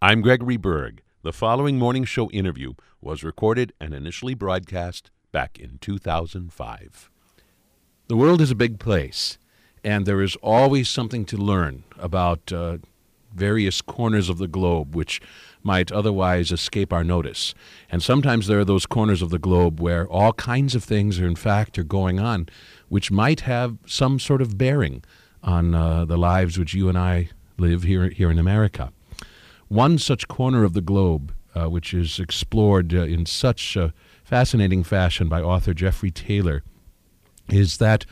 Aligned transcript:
I'm 0.00 0.20
Gregory 0.20 0.56
Berg. 0.56 1.02
The 1.24 1.32
following 1.32 1.76
morning 1.76 2.04
show 2.04 2.30
interview 2.30 2.74
was 3.00 3.24
recorded 3.24 3.72
and 3.80 3.92
initially 3.92 4.32
broadcast 4.32 5.10
back 5.32 5.58
in 5.58 5.78
2005. 5.78 7.10
The 8.06 8.16
world 8.16 8.40
is 8.40 8.52
a 8.52 8.54
big 8.54 8.78
place, 8.78 9.38
and 9.82 10.06
there 10.06 10.22
is 10.22 10.36
always 10.36 10.88
something 10.88 11.24
to 11.24 11.36
learn 11.36 11.82
about 11.98 12.52
uh, 12.52 12.78
various 13.34 13.82
corners 13.82 14.28
of 14.28 14.38
the 14.38 14.46
globe 14.46 14.94
which 14.94 15.20
might 15.64 15.90
otherwise 15.90 16.52
escape 16.52 16.92
our 16.92 17.02
notice. 17.02 17.52
And 17.90 18.00
sometimes 18.00 18.46
there 18.46 18.60
are 18.60 18.64
those 18.64 18.86
corners 18.86 19.20
of 19.20 19.30
the 19.30 19.38
globe 19.40 19.80
where 19.80 20.06
all 20.06 20.32
kinds 20.34 20.76
of 20.76 20.84
things 20.84 21.18
are 21.18 21.26
in 21.26 21.34
fact 21.34 21.76
are 21.76 21.82
going 21.82 22.20
on 22.20 22.48
which 22.88 23.10
might 23.10 23.40
have 23.40 23.78
some 23.84 24.20
sort 24.20 24.42
of 24.42 24.56
bearing 24.56 25.02
on 25.42 25.74
uh, 25.74 26.04
the 26.04 26.16
lives 26.16 26.56
which 26.56 26.72
you 26.72 26.88
and 26.88 26.96
I 26.96 27.30
live 27.58 27.82
here 27.82 28.10
here 28.10 28.30
in 28.30 28.38
America. 28.38 28.92
One 29.68 29.98
such 29.98 30.28
corner 30.28 30.64
of 30.64 30.72
the 30.72 30.80
globe, 30.80 31.34
uh, 31.54 31.66
which 31.66 31.92
is 31.92 32.18
explored 32.18 32.94
uh, 32.94 33.02
in 33.02 33.26
such 33.26 33.76
a 33.76 33.92
fascinating 34.24 34.82
fashion 34.82 35.28
by 35.28 35.42
author 35.42 35.74
Jeffrey 35.74 36.10
Taylor, 36.10 36.62
is 37.48 37.78
that 37.78 38.04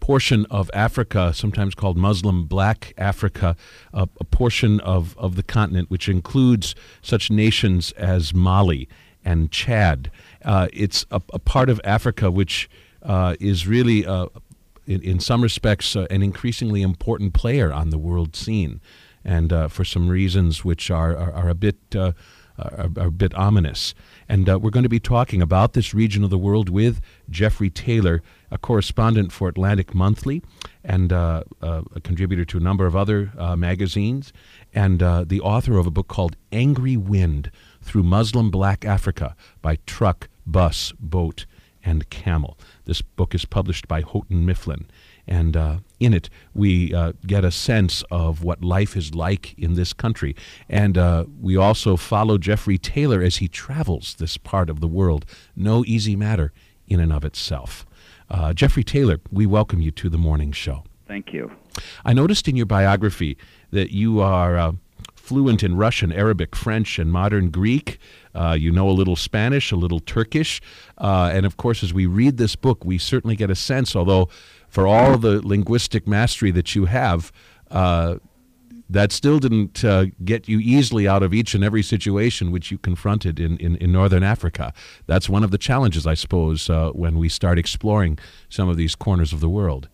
portion 0.00 0.46
of 0.50 0.70
Africa, 0.74 1.32
sometimes 1.32 1.74
called 1.74 1.96
Muslim 1.96 2.46
Black 2.46 2.92
Africa, 2.98 3.56
uh, 3.94 4.06
a 4.20 4.24
portion 4.24 4.80
of, 4.80 5.16
of 5.18 5.36
the 5.36 5.42
continent 5.42 5.90
which 5.90 6.08
includes 6.08 6.74
such 7.02 7.30
nations 7.30 7.92
as 7.92 8.34
Mali 8.34 8.88
and 9.24 9.50
Chad. 9.50 10.10
Uh, 10.44 10.68
it's 10.72 11.06
a, 11.10 11.20
a, 11.32 11.38
part 11.38 11.68
of 11.68 11.80
Africa 11.82 12.30
which 12.30 12.70
uh, 13.02 13.34
is 13.40 13.66
really, 13.66 14.06
uh, 14.06 14.26
in, 14.86 15.02
in, 15.02 15.20
some 15.20 15.42
respects, 15.42 15.96
uh, 15.96 16.06
an 16.10 16.22
increasingly 16.22 16.82
important 16.82 17.34
player 17.34 17.72
on 17.72 17.90
the 17.90 17.98
world 17.98 18.36
scene. 18.36 18.80
And 19.26 19.52
uh, 19.52 19.68
for 19.68 19.84
some 19.84 20.08
reasons 20.08 20.64
which 20.64 20.90
are, 20.90 21.14
are, 21.16 21.32
are 21.32 21.48
a 21.50 21.54
bit 21.54 21.76
are, 22.58 22.90
are, 22.96 23.06
a 23.06 23.10
bit 23.10 23.34
ominous. 23.34 23.94
And 24.28 24.48
uh, 24.48 24.58
we're 24.58 24.70
going 24.70 24.84
to 24.84 24.88
be 24.88 25.00
talking 25.00 25.42
about 25.42 25.74
this 25.74 25.92
region 25.92 26.24
of 26.24 26.30
the 26.30 26.38
world 26.38 26.68
with 26.68 27.00
Jeffrey 27.28 27.70
Taylor, 27.70 28.22
a 28.50 28.58
correspondent 28.58 29.32
for 29.32 29.48
Atlantic 29.48 29.94
Monthly 29.94 30.42
and 30.82 31.12
uh, 31.12 31.42
uh, 31.60 31.82
a 31.94 32.00
contributor 32.00 32.44
to 32.46 32.56
a 32.58 32.60
number 32.60 32.86
of 32.86 32.96
other 32.96 33.32
uh, 33.36 33.56
magazines, 33.56 34.32
and 34.72 35.02
uh, 35.02 35.24
the 35.26 35.40
author 35.40 35.78
of 35.78 35.86
a 35.86 35.90
book 35.90 36.08
called 36.08 36.36
Angry 36.52 36.96
Wind 36.96 37.50
Through 37.82 38.04
Muslim 38.04 38.50
Black 38.50 38.84
Africa 38.84 39.36
by 39.62 39.78
Truck, 39.86 40.28
Bus, 40.46 40.92
Boat, 40.98 41.46
and 41.84 42.08
Camel. 42.10 42.58
This 42.84 43.02
book 43.02 43.34
is 43.34 43.44
published 43.44 43.88
by 43.88 44.02
Houghton 44.02 44.46
Mifflin. 44.46 44.86
And 45.26 45.56
uh, 45.56 45.78
in 45.98 46.14
it, 46.14 46.30
we 46.54 46.94
uh, 46.94 47.12
get 47.26 47.44
a 47.44 47.50
sense 47.50 48.04
of 48.10 48.44
what 48.44 48.62
life 48.62 48.96
is 48.96 49.14
like 49.14 49.58
in 49.58 49.74
this 49.74 49.92
country. 49.92 50.36
And 50.68 50.96
uh, 50.96 51.24
we 51.40 51.56
also 51.56 51.96
follow 51.96 52.38
Jeffrey 52.38 52.78
Taylor 52.78 53.22
as 53.22 53.36
he 53.36 53.48
travels 53.48 54.14
this 54.18 54.36
part 54.36 54.70
of 54.70 54.80
the 54.80 54.88
world. 54.88 55.24
No 55.56 55.84
easy 55.84 56.16
matter 56.16 56.52
in 56.86 57.00
and 57.00 57.12
of 57.12 57.24
itself. 57.24 57.84
Uh, 58.28 58.52
Jeffrey 58.52 58.84
Taylor, 58.84 59.18
we 59.30 59.46
welcome 59.46 59.80
you 59.80 59.90
to 59.92 60.08
the 60.08 60.18
morning 60.18 60.52
show. 60.52 60.84
Thank 61.06 61.32
you. 61.32 61.50
I 62.04 62.12
noticed 62.12 62.48
in 62.48 62.56
your 62.56 62.66
biography 62.66 63.36
that 63.70 63.90
you 63.92 64.20
are 64.20 64.56
uh, 64.56 64.72
fluent 65.14 65.62
in 65.62 65.76
Russian, 65.76 66.12
Arabic, 66.12 66.54
French, 66.56 66.98
and 66.98 67.12
modern 67.12 67.50
Greek. 67.50 67.98
Uh, 68.34 68.56
you 68.58 68.70
know 68.70 68.88
a 68.88 68.92
little 68.92 69.16
Spanish, 69.16 69.72
a 69.72 69.76
little 69.76 70.00
Turkish. 70.00 70.60
Uh, 70.98 71.30
and 71.32 71.46
of 71.46 71.56
course, 71.56 71.82
as 71.82 71.92
we 71.92 72.06
read 72.06 72.36
this 72.36 72.56
book, 72.56 72.84
we 72.84 72.98
certainly 72.98 73.36
get 73.36 73.50
a 73.50 73.54
sense, 73.54 73.96
although 73.96 74.28
for 74.68 74.86
all 74.86 75.18
the 75.18 75.46
linguistic 75.46 76.06
mastery 76.06 76.50
that 76.52 76.74
you 76.74 76.86
have, 76.86 77.32
uh, 77.70 78.16
that 78.88 79.10
still 79.10 79.38
didn't 79.38 79.84
uh, 79.84 80.06
get 80.24 80.48
you 80.48 80.58
easily 80.60 81.08
out 81.08 81.22
of 81.22 81.34
each 81.34 81.54
and 81.54 81.64
every 81.64 81.82
situation 81.82 82.52
which 82.52 82.70
you 82.70 82.78
confronted 82.78 83.40
in, 83.40 83.56
in, 83.58 83.76
in 83.76 83.90
Northern 83.90 84.22
Africa. 84.22 84.72
That's 85.06 85.28
one 85.28 85.42
of 85.42 85.50
the 85.50 85.58
challenges, 85.58 86.06
I 86.06 86.14
suppose, 86.14 86.70
uh, 86.70 86.90
when 86.90 87.18
we 87.18 87.28
start 87.28 87.58
exploring 87.58 88.18
some 88.48 88.68
of 88.68 88.76
these 88.76 88.94
corners 88.94 89.32
of 89.32 89.40
the 89.40 89.48
world. 89.48 89.88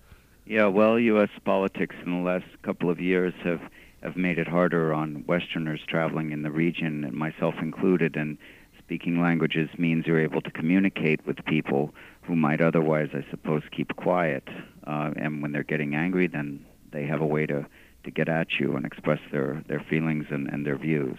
Yeah, 0.45 0.67
well, 0.67 0.99
U.S. 0.99 1.31
politics 1.45 1.97
in 2.05 2.13
the 2.13 2.31
last 2.31 2.45
couple 2.63 2.91
of 2.91 3.01
years 3.01 3.33
have, 3.45 3.63
have 4.03 4.17
made 4.17 4.39
it 4.39 4.49
harder 4.49 4.93
on 4.93 5.25
Westerners 5.27 5.81
traveling 5.87 6.31
in 6.31 6.43
the 6.43 6.51
region, 6.51 7.05
and 7.05 7.15
myself 7.15 7.55
included, 7.63 8.17
and 8.17 8.37
speaking 8.79 9.23
languages 9.23 9.71
means 9.79 10.07
you're 10.07 10.21
able 10.21 10.43
to 10.43 10.51
communicate 10.51 11.25
with 11.27 11.43
people 11.47 11.95
who 12.23 12.37
might 12.37 12.61
otherwise, 12.61 13.11
I 13.15 13.25
suppose, 13.31 13.63
keep 13.71 13.97
quiet. 13.97 14.49
Uh, 14.87 15.11
and 15.17 15.43
when 15.43 15.53
they're 15.53 15.63
getting 15.63 15.95
angry, 15.95 16.27
then 16.27 16.65
they 16.93 17.07
have 17.07 17.21
a 17.21 17.27
way 17.27 17.47
to, 17.47 17.67
to 18.05 18.11
get 18.11 18.29
at 18.29 18.49
you 18.59 18.77
and 18.77 18.87
express 18.87 19.21
their, 19.31 19.63
their 19.69 19.81
feelings 19.81 20.27
and, 20.31 20.49
and 20.49 20.65
their 20.65 20.77
views. 20.77 21.19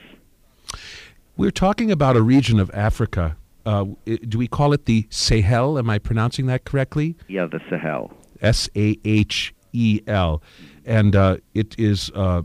We're 1.35 1.51
talking 1.51 1.91
about 1.91 2.15
a 2.15 2.21
region 2.21 2.59
of 2.59 2.71
Africa. 2.73 3.37
Uh, 3.65 3.85
do 4.05 4.37
we 4.37 4.47
call 4.47 4.73
it 4.73 4.85
the 4.85 5.07
Sahel? 5.09 5.77
Am 5.77 5.89
I 5.89 5.99
pronouncing 5.99 6.45
that 6.47 6.65
correctly? 6.65 7.15
Yeah, 7.27 7.45
the 7.45 7.61
Sahel. 7.69 8.11
S 8.41 8.69
A 8.75 8.97
H 9.05 9.53
E 9.71 10.01
L. 10.07 10.41
And 10.85 11.15
uh, 11.15 11.37
it 11.53 11.77
is, 11.79 12.11
uh, 12.13 12.43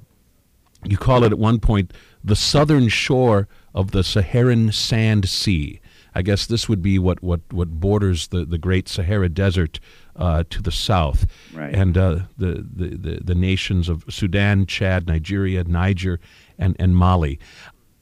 you 0.85 0.97
call 0.97 1.25
it 1.25 1.33
at 1.33 1.39
one 1.39 1.59
point, 1.59 1.93
the 2.23 2.37
southern 2.37 2.89
shore 2.89 3.49
of 3.75 3.91
the 3.91 4.05
Saharan 4.05 4.73
Sand 4.73 5.29
Sea. 5.29 5.81
I 6.19 6.23
guess 6.23 6.47
this 6.47 6.69
would 6.69 6.83
be 6.83 6.99
what, 6.99 7.23
what, 7.23 7.43
what 7.53 7.79
borders 7.79 8.27
the, 8.27 8.45
the 8.45 8.59
great 8.59 8.89
Sahara 8.89 9.29
Desert 9.29 9.79
uh, 10.17 10.43
to 10.51 10.61
the 10.61 10.73
south. 10.73 11.29
Right. 11.55 11.73
And 11.73 11.97
uh, 11.97 12.19
the, 12.37 12.67
the, 12.75 12.89
the, 12.97 13.21
the, 13.23 13.35
nations 13.37 13.89
of 13.89 14.05
Sudan, 14.11 14.67
Chad, 14.67 15.07
Nigeria, 15.07 15.63
Niger, 15.63 16.19
and, 16.59 16.75
and 16.81 16.97
Mali. 16.97 17.39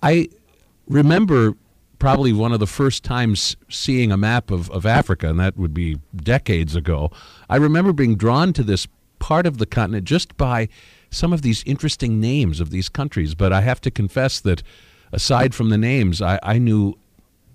I 0.03 0.31
remember 0.89 1.57
probably 1.99 2.33
one 2.33 2.55
of 2.55 2.59
the 2.59 2.67
first 2.67 3.05
times 3.05 3.55
seeing 3.69 4.11
a 4.11 4.17
map 4.17 4.51
of, 4.51 4.71
of 4.71 4.87
Africa, 4.87 5.29
and 5.29 5.39
that 5.39 5.59
would 5.59 5.75
be 5.75 5.99
decades 6.17 6.75
ago. 6.75 7.11
I 7.51 7.57
remember 7.57 7.93
being 7.93 8.17
drawn 8.17 8.55
to 8.55 8.63
this 8.63 8.89
part 9.19 9.47
of 9.47 9.59
the 9.59 9.67
continent 9.67 10.07
just 10.07 10.39
by 10.39 10.71
some 11.11 11.35
of 11.35 11.43
these 11.43 11.63
interesting 11.65 12.19
names 12.19 12.61
of 12.61 12.71
these 12.71 12.89
countries. 12.89 13.35
But 13.35 13.53
I 13.53 13.61
have 13.61 13.83
to 13.83 13.91
confess 13.91 14.41
that 14.41 14.63
aside 15.13 15.55
from 15.55 15.69
the 15.69 15.77
names, 15.77 16.23
I, 16.23 16.39
I 16.43 16.57
knew 16.57 16.97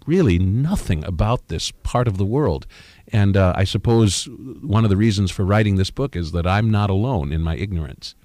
really 0.05 0.39
nothing 0.39 1.03
about 1.05 1.47
this 1.47 1.71
part 1.83 2.07
of 2.07 2.17
the 2.17 2.25
world. 2.25 2.65
And 3.11 3.35
uh, 3.35 3.53
I 3.55 3.63
suppose 3.63 4.25
one 4.61 4.83
of 4.83 4.89
the 4.89 4.97
reasons 4.97 5.31
for 5.31 5.45
writing 5.45 5.75
this 5.75 5.91
book 5.91 6.15
is 6.15 6.31
that 6.31 6.47
I'm 6.47 6.71
not 6.71 6.89
alone 6.89 7.31
in 7.31 7.41
my 7.41 7.55
ignorance. 7.55 8.15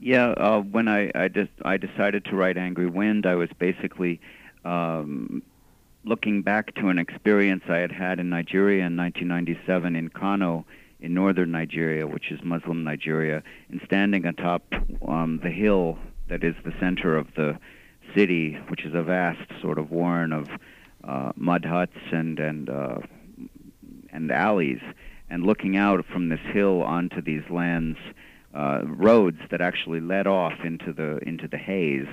Yeah, 0.00 0.28
uh, 0.30 0.60
when 0.60 0.86
I 0.86 1.10
I, 1.14 1.28
I 1.64 1.76
decided 1.76 2.24
to 2.26 2.36
write 2.36 2.56
Angry 2.56 2.86
Wind, 2.86 3.26
I 3.26 3.34
was 3.34 3.50
basically 3.58 4.20
um, 4.64 5.42
looking 6.04 6.42
back 6.42 6.74
to 6.76 6.88
an 6.88 6.98
experience 6.98 7.64
I 7.68 7.78
had 7.78 7.92
had 7.92 8.20
in 8.20 8.30
Nigeria 8.30 8.86
in 8.86 8.96
1997 8.96 9.96
in 9.96 10.08
Kano, 10.08 10.64
in 11.00 11.14
northern 11.14 11.50
Nigeria, 11.50 12.06
which 12.06 12.30
is 12.30 12.40
Muslim 12.44 12.84
Nigeria, 12.84 13.42
and 13.70 13.80
standing 13.84 14.24
atop 14.24 14.62
um, 15.06 15.40
the 15.42 15.50
hill 15.50 15.98
that 16.28 16.44
is 16.44 16.54
the 16.64 16.72
center 16.78 17.16
of 17.16 17.26
the 17.34 17.58
city, 18.14 18.54
which 18.68 18.84
is 18.84 18.94
a 18.94 19.02
vast 19.02 19.50
sort 19.60 19.78
of 19.78 19.90
warren 19.90 20.32
of 20.32 20.48
uh, 21.04 21.32
mud 21.36 21.64
huts 21.64 21.96
and 22.12 22.38
and 22.38 22.70
uh, 22.70 22.98
and 24.10 24.30
alleys, 24.30 24.80
and 25.30 25.44
looking 25.44 25.76
out 25.76 26.04
from 26.06 26.28
this 26.28 26.40
hill 26.52 26.82
onto 26.82 27.20
these 27.20 27.48
lands, 27.50 27.98
uh, 28.54 28.80
roads 28.84 29.38
that 29.50 29.60
actually 29.60 30.00
led 30.00 30.26
off 30.26 30.54
into 30.64 30.92
the 30.92 31.18
into 31.28 31.46
the 31.48 31.58
haze, 31.58 32.08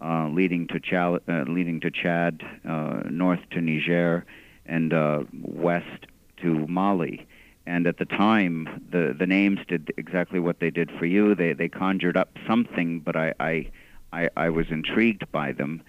uh, 0.00 0.28
leading 0.28 0.66
to 0.68 0.80
Chad, 0.80 1.20
uh, 1.28 1.44
leading 1.46 1.80
to 1.80 1.90
Chad, 1.90 2.42
uh, 2.68 3.02
north 3.08 3.40
to 3.50 3.60
Niger, 3.60 4.24
and 4.66 4.92
uh, 4.92 5.24
west 5.42 6.06
to 6.38 6.66
Mali. 6.66 7.26
And 7.66 7.86
at 7.86 7.98
the 7.98 8.04
time, 8.04 8.84
the 8.90 9.14
the 9.18 9.26
names 9.26 9.60
did 9.68 9.92
exactly 9.96 10.40
what 10.40 10.60
they 10.60 10.70
did 10.70 10.90
for 10.98 11.06
you. 11.06 11.34
They 11.34 11.52
they 11.52 11.68
conjured 11.68 12.16
up 12.16 12.36
something, 12.46 13.00
but 13.00 13.16
I 13.16 13.32
I 13.40 13.70
I, 14.12 14.30
I 14.36 14.50
was 14.50 14.66
intrigued 14.70 15.30
by 15.32 15.52
them, 15.52 15.82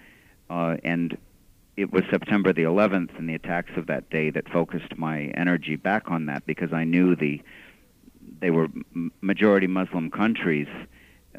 uh, 0.50 0.76
and 0.82 1.16
it 1.76 1.92
was 1.92 2.04
September 2.10 2.52
the 2.52 2.62
11th 2.62 3.18
and 3.18 3.28
the 3.28 3.34
attacks 3.34 3.72
of 3.76 3.86
that 3.86 4.08
day 4.10 4.30
that 4.30 4.48
focused 4.48 4.96
my 4.96 5.24
energy 5.34 5.76
back 5.76 6.10
on 6.10 6.26
that 6.26 6.46
because 6.46 6.72
I 6.72 6.84
knew 6.84 7.14
the 7.14 7.42
they 8.40 8.50
were 8.50 8.68
majority 9.20 9.66
Muslim 9.66 10.10
countries, 10.10 10.66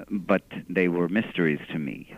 but 0.10 0.44
they 0.70 0.88
were 0.88 1.10
mysteries 1.10 1.60
to 1.72 1.80
me. 1.80 2.16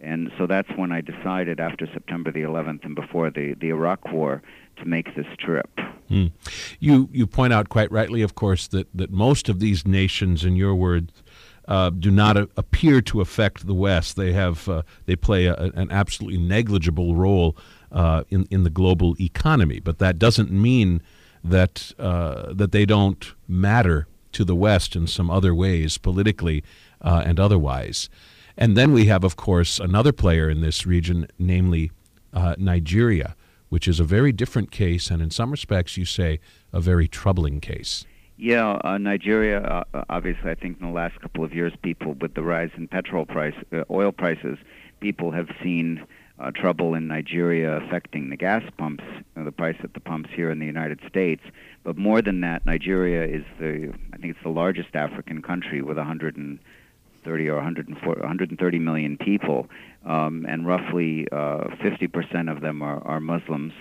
And 0.00 0.30
so 0.36 0.46
that's 0.46 0.68
when 0.76 0.92
I 0.92 1.00
decided 1.00 1.60
after 1.60 1.86
September 1.86 2.30
the 2.30 2.42
11th 2.42 2.84
and 2.84 2.94
before 2.94 3.30
the, 3.30 3.54
the 3.54 3.68
Iraq 3.68 4.12
War 4.12 4.42
to 4.76 4.84
make 4.84 5.14
this 5.14 5.26
trip. 5.38 5.70
Mm. 6.10 6.32
You 6.80 7.08
you 7.12 7.26
point 7.26 7.52
out 7.52 7.68
quite 7.68 7.90
rightly, 7.90 8.22
of 8.22 8.34
course, 8.34 8.66
that, 8.68 8.88
that 8.94 9.10
most 9.10 9.48
of 9.48 9.60
these 9.60 9.86
nations, 9.86 10.44
in 10.44 10.56
your 10.56 10.74
words, 10.74 11.21
uh, 11.68 11.90
do 11.90 12.10
not 12.10 12.36
a- 12.36 12.48
appear 12.56 13.00
to 13.02 13.20
affect 13.20 13.66
the 13.66 13.74
West. 13.74 14.16
They 14.16 14.32
have 14.32 14.68
uh, 14.68 14.82
they 15.06 15.16
play 15.16 15.46
a, 15.46 15.54
an 15.54 15.90
absolutely 15.90 16.38
negligible 16.38 17.14
role 17.14 17.56
uh, 17.90 18.24
in 18.30 18.46
in 18.50 18.64
the 18.64 18.70
global 18.70 19.14
economy, 19.20 19.80
but 19.80 19.98
that 19.98 20.18
doesn't 20.18 20.50
mean 20.50 21.02
that 21.44 21.92
uh, 21.98 22.52
that 22.52 22.72
they 22.72 22.84
don't 22.84 23.32
matter 23.48 24.06
to 24.32 24.44
the 24.44 24.56
West 24.56 24.96
in 24.96 25.06
some 25.06 25.30
other 25.30 25.54
ways, 25.54 25.98
politically 25.98 26.64
uh, 27.00 27.22
and 27.24 27.38
otherwise. 27.38 28.08
And 28.56 28.76
then 28.76 28.92
we 28.92 29.06
have, 29.06 29.24
of 29.24 29.36
course, 29.36 29.78
another 29.78 30.12
player 30.12 30.50
in 30.50 30.60
this 30.60 30.86
region, 30.86 31.26
namely 31.38 31.90
uh, 32.32 32.54
Nigeria, 32.58 33.34
which 33.68 33.88
is 33.88 34.00
a 34.00 34.04
very 34.04 34.32
different 34.32 34.70
case, 34.70 35.10
and 35.10 35.22
in 35.22 35.30
some 35.30 35.50
respects, 35.50 35.96
you 35.96 36.04
say, 36.04 36.38
a 36.72 36.80
very 36.80 37.08
troubling 37.08 37.60
case. 37.60 38.04
Yeah, 38.42 38.80
uh, 38.82 38.98
Nigeria. 38.98 39.60
Uh, 39.60 40.04
obviously, 40.10 40.50
I 40.50 40.56
think 40.56 40.80
in 40.80 40.86
the 40.88 40.92
last 40.92 41.20
couple 41.20 41.44
of 41.44 41.54
years, 41.54 41.72
people 41.80 42.14
with 42.14 42.34
the 42.34 42.42
rise 42.42 42.70
in 42.76 42.88
petrol 42.88 43.24
price, 43.24 43.54
uh, 43.72 43.84
oil 43.88 44.10
prices, 44.10 44.58
people 44.98 45.30
have 45.30 45.46
seen 45.62 46.04
uh, 46.40 46.50
trouble 46.50 46.94
in 46.94 47.06
Nigeria 47.06 47.76
affecting 47.76 48.30
the 48.30 48.36
gas 48.36 48.64
pumps, 48.78 49.04
uh, 49.36 49.44
the 49.44 49.52
price 49.52 49.76
at 49.84 49.94
the 49.94 50.00
pumps 50.00 50.28
here 50.34 50.50
in 50.50 50.58
the 50.58 50.66
United 50.66 50.98
States. 51.08 51.40
But 51.84 51.96
more 51.96 52.20
than 52.20 52.40
that, 52.40 52.66
Nigeria 52.66 53.24
is 53.32 53.44
the, 53.60 53.94
I 54.12 54.16
think 54.16 54.34
it's 54.34 54.42
the 54.42 54.48
largest 54.48 54.96
African 54.96 55.40
country 55.40 55.80
with 55.80 55.96
130 55.96 57.48
or 57.48 57.56
130 57.58 58.78
million 58.80 59.18
people, 59.18 59.68
um, 60.04 60.46
and 60.48 60.66
roughly 60.66 61.28
uh, 61.30 61.76
50% 61.80 62.50
of 62.50 62.60
them 62.60 62.82
are, 62.82 63.06
are 63.06 63.20
Muslims 63.20 63.72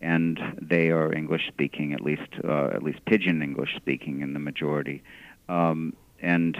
and 0.00 0.40
they 0.60 0.90
are 0.90 1.12
English 1.12 1.48
speaking, 1.48 1.92
at 1.92 2.00
least 2.00 2.28
uh, 2.44 2.66
at 2.66 2.82
least 2.82 3.04
pidgin 3.04 3.42
English 3.42 3.74
speaking 3.76 4.20
in 4.20 4.32
the 4.32 4.38
majority. 4.38 5.02
Um, 5.48 5.94
and 6.20 6.56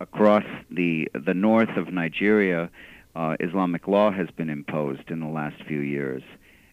across 0.00 0.44
the 0.70 1.08
the 1.14 1.34
north 1.34 1.76
of 1.76 1.92
Nigeria, 1.92 2.70
uh, 3.14 3.36
Islamic 3.40 3.88
law 3.88 4.10
has 4.10 4.28
been 4.30 4.50
imposed 4.50 5.10
in 5.10 5.20
the 5.20 5.26
last 5.26 5.62
few 5.64 5.80
years, 5.80 6.22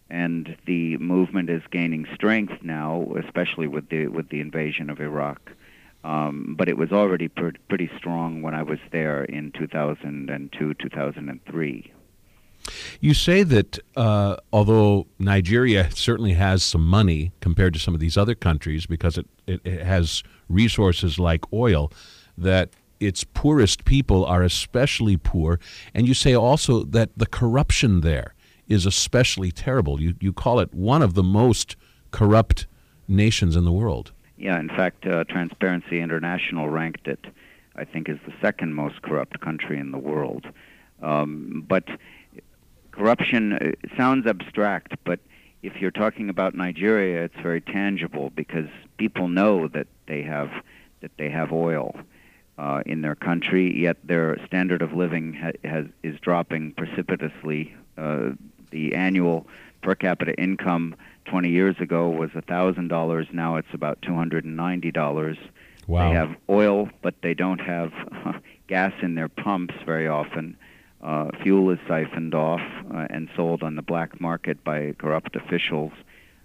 and 0.09 0.55
the 0.65 0.97
movement 0.97 1.49
is 1.49 1.61
gaining 1.71 2.05
strength 2.13 2.61
now, 2.61 3.07
especially 3.25 3.67
with 3.67 3.89
the 3.89 4.07
with 4.07 4.29
the 4.29 4.39
invasion 4.39 4.89
of 4.89 4.99
Iraq. 4.99 5.51
Um, 6.03 6.55
but 6.57 6.69
it 6.69 6.77
was 6.77 6.91
already 6.91 7.27
pr- 7.27 7.57
pretty 7.67 7.89
strong 7.97 8.41
when 8.41 8.53
I 8.53 8.63
was 8.63 8.79
there 8.91 9.23
in 9.25 9.51
2002, 9.51 10.73
2003. 10.75 11.91
You 12.99 13.13
say 13.13 13.43
that 13.43 13.79
uh, 13.95 14.37
although 14.51 15.07
Nigeria 15.19 15.89
certainly 15.91 16.33
has 16.33 16.63
some 16.63 16.85
money 16.85 17.31
compared 17.41 17.73
to 17.73 17.79
some 17.79 17.93
of 17.93 17.99
these 17.99 18.17
other 18.17 18.35
countries 18.35 18.85
because 18.85 19.17
it, 19.17 19.27
it, 19.45 19.61
it 19.63 19.83
has 19.83 20.23
resources 20.49 21.19
like 21.19 21.51
oil, 21.53 21.91
that 22.37 22.69
its 22.99 23.23
poorest 23.23 23.85
people 23.85 24.25
are 24.25 24.43
especially 24.43 25.17
poor. 25.17 25.59
And 25.93 26.07
you 26.07 26.13
say 26.13 26.33
also 26.33 26.83
that 26.83 27.09
the 27.17 27.25
corruption 27.25 28.01
there 28.01 28.33
is 28.67 28.85
especially 28.85 29.51
terrible. 29.51 30.01
You, 30.01 30.15
you 30.19 30.33
call 30.33 30.59
it 30.59 30.73
one 30.73 31.01
of 31.01 31.13
the 31.13 31.23
most 31.23 31.75
corrupt 32.11 32.67
nations 33.07 33.55
in 33.55 33.63
the 33.65 33.71
world. 33.71 34.11
Yeah, 34.37 34.59
in 34.59 34.69
fact, 34.69 35.05
uh, 35.07 35.23
Transparency 35.25 35.99
International 35.99 36.69
ranked 36.69 37.07
it, 37.07 37.25
I 37.75 37.85
think, 37.85 38.09
as 38.09 38.17
the 38.25 38.33
second 38.41 38.73
most 38.73 39.01
corrupt 39.01 39.39
country 39.39 39.79
in 39.79 39.91
the 39.91 39.97
world. 39.97 40.45
Um, 41.01 41.65
but 41.67 41.85
corruption 42.97 43.53
uh, 43.53 43.71
sounds 43.95 44.25
abstract, 44.25 44.95
but 45.03 45.19
if 45.61 45.81
you're 45.81 45.91
talking 45.91 46.29
about 46.29 46.55
Nigeria, 46.55 47.23
it's 47.23 47.39
very 47.41 47.61
tangible 47.61 48.31
because 48.35 48.69
people 48.97 49.27
know 49.27 49.67
that 49.69 49.87
they 50.07 50.23
have 50.23 50.49
that 51.01 51.11
they 51.17 51.29
have 51.29 51.51
oil 51.51 51.95
uh, 52.57 52.81
in 52.85 53.01
their 53.01 53.15
country, 53.15 53.79
yet 53.79 53.97
their 54.03 54.37
standard 54.45 54.81
of 54.81 54.93
living 54.93 55.33
ha- 55.33 55.51
has 55.63 55.85
is 56.03 56.19
dropping 56.19 56.73
precipitously. 56.73 57.75
Uh, 57.97 58.31
the 58.71 58.95
annual 58.95 59.47
per 59.81 59.95
capita 59.95 60.33
income 60.39 60.95
20 61.25 61.49
years 61.49 61.75
ago 61.79 62.09
was 62.09 62.29
$1,000. 62.31 63.33
Now 63.33 63.55
it's 63.57 63.73
about 63.73 64.01
$290. 64.01 65.37
Wow. 65.87 66.09
They 66.09 66.15
have 66.15 66.35
oil, 66.49 66.89
but 67.01 67.15
they 67.21 67.33
don't 67.33 67.59
have 67.59 67.93
gas 68.67 68.93
in 69.01 69.15
their 69.15 69.29
pumps 69.29 69.75
very 69.85 70.07
often. 70.07 70.57
Uh, 71.07 71.29
fuel 71.41 71.69
is 71.69 71.79
siphoned 71.87 72.35
off 72.35 72.59
uh, 72.93 73.07
and 73.09 73.29
sold 73.33 73.63
on 73.63 73.77
the 73.77 73.81
black 73.81 74.19
market 74.19 74.61
by 74.65 74.93
corrupt 74.97 75.37
officials. 75.37 75.93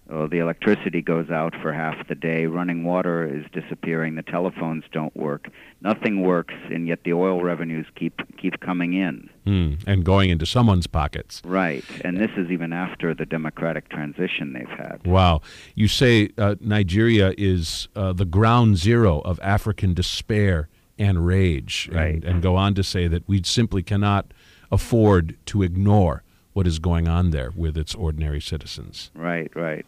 Uh, 0.08 0.28
the 0.28 0.38
electricity 0.38 1.02
goes 1.02 1.30
out 1.30 1.52
for 1.60 1.72
half 1.72 2.06
the 2.06 2.14
day. 2.14 2.46
Running 2.46 2.84
water 2.84 3.26
is 3.26 3.44
disappearing. 3.52 4.14
The 4.14 4.22
telephones 4.22 4.84
don't 4.92 5.16
work. 5.16 5.48
Nothing 5.80 6.22
works, 6.22 6.54
and 6.70 6.86
yet 6.86 7.00
the 7.02 7.12
oil 7.12 7.42
revenues 7.42 7.86
keep 7.96 8.20
keep 8.36 8.60
coming 8.60 8.92
in 8.92 9.28
mm, 9.44 9.82
and 9.84 10.04
going 10.04 10.30
into 10.30 10.46
someone's 10.46 10.86
pockets. 10.86 11.42
Right, 11.44 11.84
and 12.04 12.16
this 12.16 12.30
is 12.36 12.48
even 12.50 12.72
after 12.72 13.14
the 13.14 13.26
democratic 13.26 13.88
transition 13.88 14.52
they've 14.52 14.78
had. 14.78 15.00
Wow, 15.04 15.40
you 15.74 15.88
say 15.88 16.30
uh, 16.38 16.54
Nigeria 16.60 17.32
is 17.36 17.88
uh, 17.96 18.12
the 18.12 18.26
ground 18.26 18.76
zero 18.76 19.20
of 19.20 19.40
African 19.42 19.92
despair 19.92 20.68
and 20.98 21.26
rage, 21.26 21.88
right. 21.90 22.14
and, 22.14 22.24
and 22.24 22.42
go 22.42 22.54
on 22.54 22.74
to 22.74 22.84
say 22.84 23.08
that 23.08 23.26
we 23.28 23.42
simply 23.42 23.82
cannot 23.82 24.32
afford 24.72 25.36
to 25.46 25.62
ignore 25.62 26.24
what 26.54 26.66
is 26.66 26.78
going 26.78 27.06
on 27.06 27.30
there 27.30 27.52
with 27.54 27.76
its 27.78 27.94
ordinary 27.94 28.40
citizens. 28.40 29.10
Right, 29.14 29.54
right. 29.54 29.86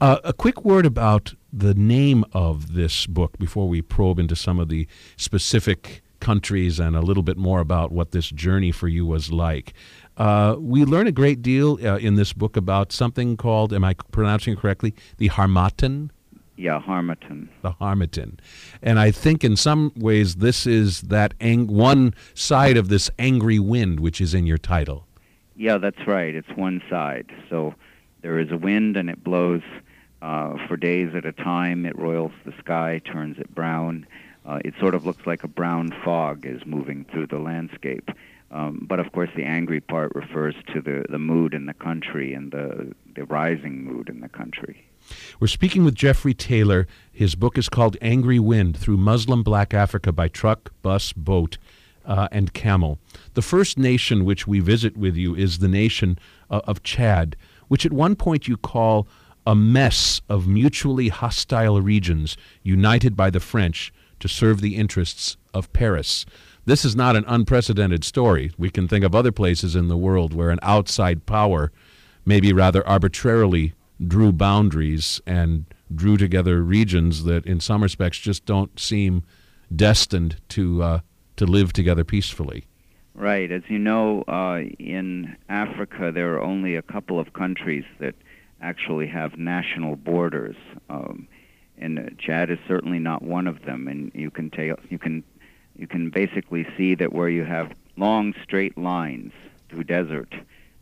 Uh, 0.00 0.18
a 0.24 0.32
quick 0.32 0.64
word 0.64 0.86
about 0.86 1.34
the 1.52 1.74
name 1.74 2.24
of 2.32 2.74
this 2.74 3.06
book 3.06 3.38
before 3.38 3.68
we 3.68 3.82
probe 3.82 4.18
into 4.18 4.36
some 4.36 4.58
of 4.58 4.68
the 4.68 4.86
specific 5.16 6.02
countries 6.20 6.80
and 6.80 6.96
a 6.96 7.00
little 7.00 7.22
bit 7.22 7.36
more 7.36 7.60
about 7.60 7.92
what 7.92 8.12
this 8.12 8.30
journey 8.30 8.72
for 8.72 8.88
you 8.88 9.04
was 9.04 9.30
like. 9.30 9.74
Uh, 10.16 10.56
we 10.58 10.84
learn 10.84 11.06
a 11.06 11.12
great 11.12 11.42
deal 11.42 11.78
uh, 11.84 11.96
in 11.96 12.14
this 12.14 12.32
book 12.32 12.56
about 12.56 12.92
something 12.92 13.36
called, 13.36 13.72
am 13.72 13.84
I 13.84 13.94
pronouncing 14.10 14.54
it 14.54 14.58
correctly, 14.58 14.94
the 15.18 15.28
Harmattan? 15.28 16.10
Yeah, 16.56 16.80
Harmattan. 16.80 17.48
The 17.62 17.72
Harmattan. 17.72 18.38
And 18.80 18.98
I 18.98 19.10
think 19.10 19.42
in 19.42 19.56
some 19.56 19.92
ways 19.96 20.36
this 20.36 20.66
is 20.66 21.02
that 21.02 21.34
ang- 21.40 21.66
one 21.66 22.14
side 22.34 22.76
of 22.76 22.88
this 22.88 23.10
angry 23.18 23.58
wind 23.58 24.00
which 24.00 24.20
is 24.20 24.34
in 24.34 24.46
your 24.46 24.58
title. 24.58 25.06
Yeah, 25.56 25.78
that's 25.78 26.06
right. 26.06 26.34
It's 26.34 26.50
one 26.56 26.80
side. 26.88 27.32
So 27.50 27.74
there 28.22 28.38
is 28.38 28.50
a 28.50 28.56
wind 28.56 28.96
and 28.96 29.10
it 29.10 29.22
blows 29.24 29.62
uh, 30.22 30.56
for 30.68 30.76
days 30.76 31.14
at 31.14 31.24
a 31.24 31.32
time. 31.32 31.84
It 31.86 31.98
roils 31.98 32.32
the 32.44 32.54
sky, 32.58 33.00
turns 33.04 33.38
it 33.38 33.54
brown. 33.54 34.06
Uh, 34.46 34.60
it 34.64 34.74
sort 34.78 34.94
of 34.94 35.06
looks 35.06 35.26
like 35.26 35.42
a 35.42 35.48
brown 35.48 35.90
fog 36.04 36.46
is 36.46 36.64
moving 36.66 37.04
through 37.10 37.26
the 37.26 37.38
landscape. 37.38 38.10
Um, 38.50 38.86
but 38.88 39.00
of 39.00 39.10
course, 39.12 39.30
the 39.34 39.42
angry 39.42 39.80
part 39.80 40.14
refers 40.14 40.54
to 40.72 40.80
the, 40.80 41.04
the 41.08 41.18
mood 41.18 41.54
in 41.54 41.66
the 41.66 41.74
country 41.74 42.32
and 42.32 42.52
the, 42.52 42.92
the 43.16 43.24
rising 43.24 43.84
mood 43.84 44.08
in 44.08 44.20
the 44.20 44.28
country. 44.28 44.86
We're 45.40 45.46
speaking 45.48 45.84
with 45.84 45.94
Jeffrey 45.94 46.34
Taylor. 46.34 46.86
His 47.12 47.34
book 47.34 47.58
is 47.58 47.68
called 47.68 47.96
Angry 48.00 48.38
Wind 48.38 48.76
Through 48.76 48.96
Muslim 48.96 49.42
Black 49.42 49.74
Africa 49.74 50.12
by 50.12 50.28
Truck, 50.28 50.72
Bus, 50.82 51.12
Boat, 51.12 51.58
uh, 52.04 52.28
and 52.30 52.52
Camel. 52.52 52.98
The 53.34 53.42
first 53.42 53.78
nation 53.78 54.24
which 54.24 54.46
we 54.46 54.60
visit 54.60 54.96
with 54.96 55.16
you 55.16 55.34
is 55.34 55.58
the 55.58 55.68
nation 55.68 56.18
uh, 56.50 56.60
of 56.64 56.82
Chad, 56.82 57.36
which 57.68 57.86
at 57.86 57.92
one 57.92 58.16
point 58.16 58.48
you 58.48 58.56
call 58.56 59.06
a 59.46 59.54
mess 59.54 60.20
of 60.28 60.46
mutually 60.46 61.08
hostile 61.08 61.80
regions 61.80 62.36
united 62.62 63.16
by 63.16 63.30
the 63.30 63.40
French 63.40 63.92
to 64.20 64.28
serve 64.28 64.60
the 64.60 64.76
interests 64.76 65.36
of 65.52 65.72
Paris. 65.72 66.24
This 66.66 66.84
is 66.84 66.96
not 66.96 67.14
an 67.14 67.24
unprecedented 67.26 68.04
story. 68.04 68.52
We 68.56 68.70
can 68.70 68.88
think 68.88 69.04
of 69.04 69.14
other 69.14 69.32
places 69.32 69.76
in 69.76 69.88
the 69.88 69.98
world 69.98 70.32
where 70.32 70.50
an 70.50 70.60
outside 70.62 71.26
power, 71.26 71.70
maybe 72.24 72.52
rather 72.52 72.86
arbitrarily, 72.88 73.74
drew 74.04 74.32
boundaries 74.32 75.20
and 75.26 75.66
drew 75.94 76.16
together 76.16 76.62
regions 76.62 77.24
that, 77.24 77.46
in 77.46 77.60
some 77.60 77.82
respects, 77.82 78.18
just 78.18 78.44
don't 78.46 78.78
seem 78.78 79.22
destined 79.74 80.36
to 80.50 80.82
uh, 80.82 81.00
to 81.36 81.46
live 81.46 81.72
together 81.72 82.04
peacefully. 82.04 82.64
Right. 83.14 83.50
As 83.50 83.62
you 83.68 83.78
know, 83.78 84.22
uh, 84.26 84.62
in 84.78 85.36
Africa, 85.48 86.10
there 86.12 86.34
are 86.34 86.42
only 86.42 86.74
a 86.74 86.82
couple 86.82 87.20
of 87.20 87.32
countries 87.32 87.84
that 88.00 88.14
actually 88.60 89.06
have 89.06 89.38
national 89.38 89.96
borders, 89.96 90.56
um, 90.90 91.28
and 91.78 92.16
Chad 92.18 92.50
is 92.50 92.58
certainly 92.66 92.98
not 92.98 93.22
one 93.22 93.46
of 93.46 93.62
them. 93.62 93.86
And 93.86 94.10
you 94.14 94.30
can 94.30 94.50
ta- 94.50 94.80
you 94.90 94.98
can 94.98 95.22
you 95.76 95.86
can 95.86 96.10
basically 96.10 96.66
see 96.76 96.94
that 96.96 97.12
where 97.12 97.28
you 97.28 97.44
have 97.44 97.72
long 97.96 98.34
straight 98.42 98.76
lines 98.76 99.32
through 99.68 99.84
desert, 99.84 100.34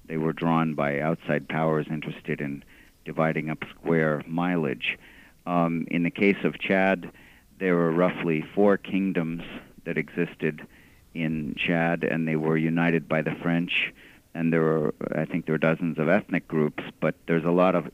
they 0.07 0.17
were 0.17 0.33
drawn 0.33 0.75
by 0.75 1.01
outside 1.01 1.49
powers 1.49 1.87
interested 1.91 2.41
in 2.41 2.65
dividing 3.05 3.51
up 3.51 3.59
square 3.75 4.23
mileage. 4.27 4.99
Um, 5.47 5.87
in 5.91 6.03
the 6.03 6.11
case 6.11 6.37
of 6.45 6.59
Chad, 6.59 7.11
there 7.59 7.77
were 7.77 7.91
roughly 7.91 8.45
four 8.55 8.77
kingdoms 8.77 9.43
that 9.85 9.99
existed 9.99 10.67
in 11.15 11.55
Chad, 11.57 12.05
and 12.05 12.27
they 12.27 12.37
were 12.37 12.57
united 12.57 13.09
by 13.09 13.23
the 13.23 13.35
French. 13.43 13.93
And 14.35 14.53
there 14.53 14.63
were, 14.63 14.95
I 15.15 15.25
think, 15.25 15.47
there 15.47 15.55
were 15.55 15.59
dozens 15.59 15.99
of 15.99 16.09
ethnic 16.09 16.49
groups, 16.49 16.83
but 17.01 17.15
there's 17.27 17.45
a 17.45 17.51
lot 17.51 17.75
of 17.75 17.91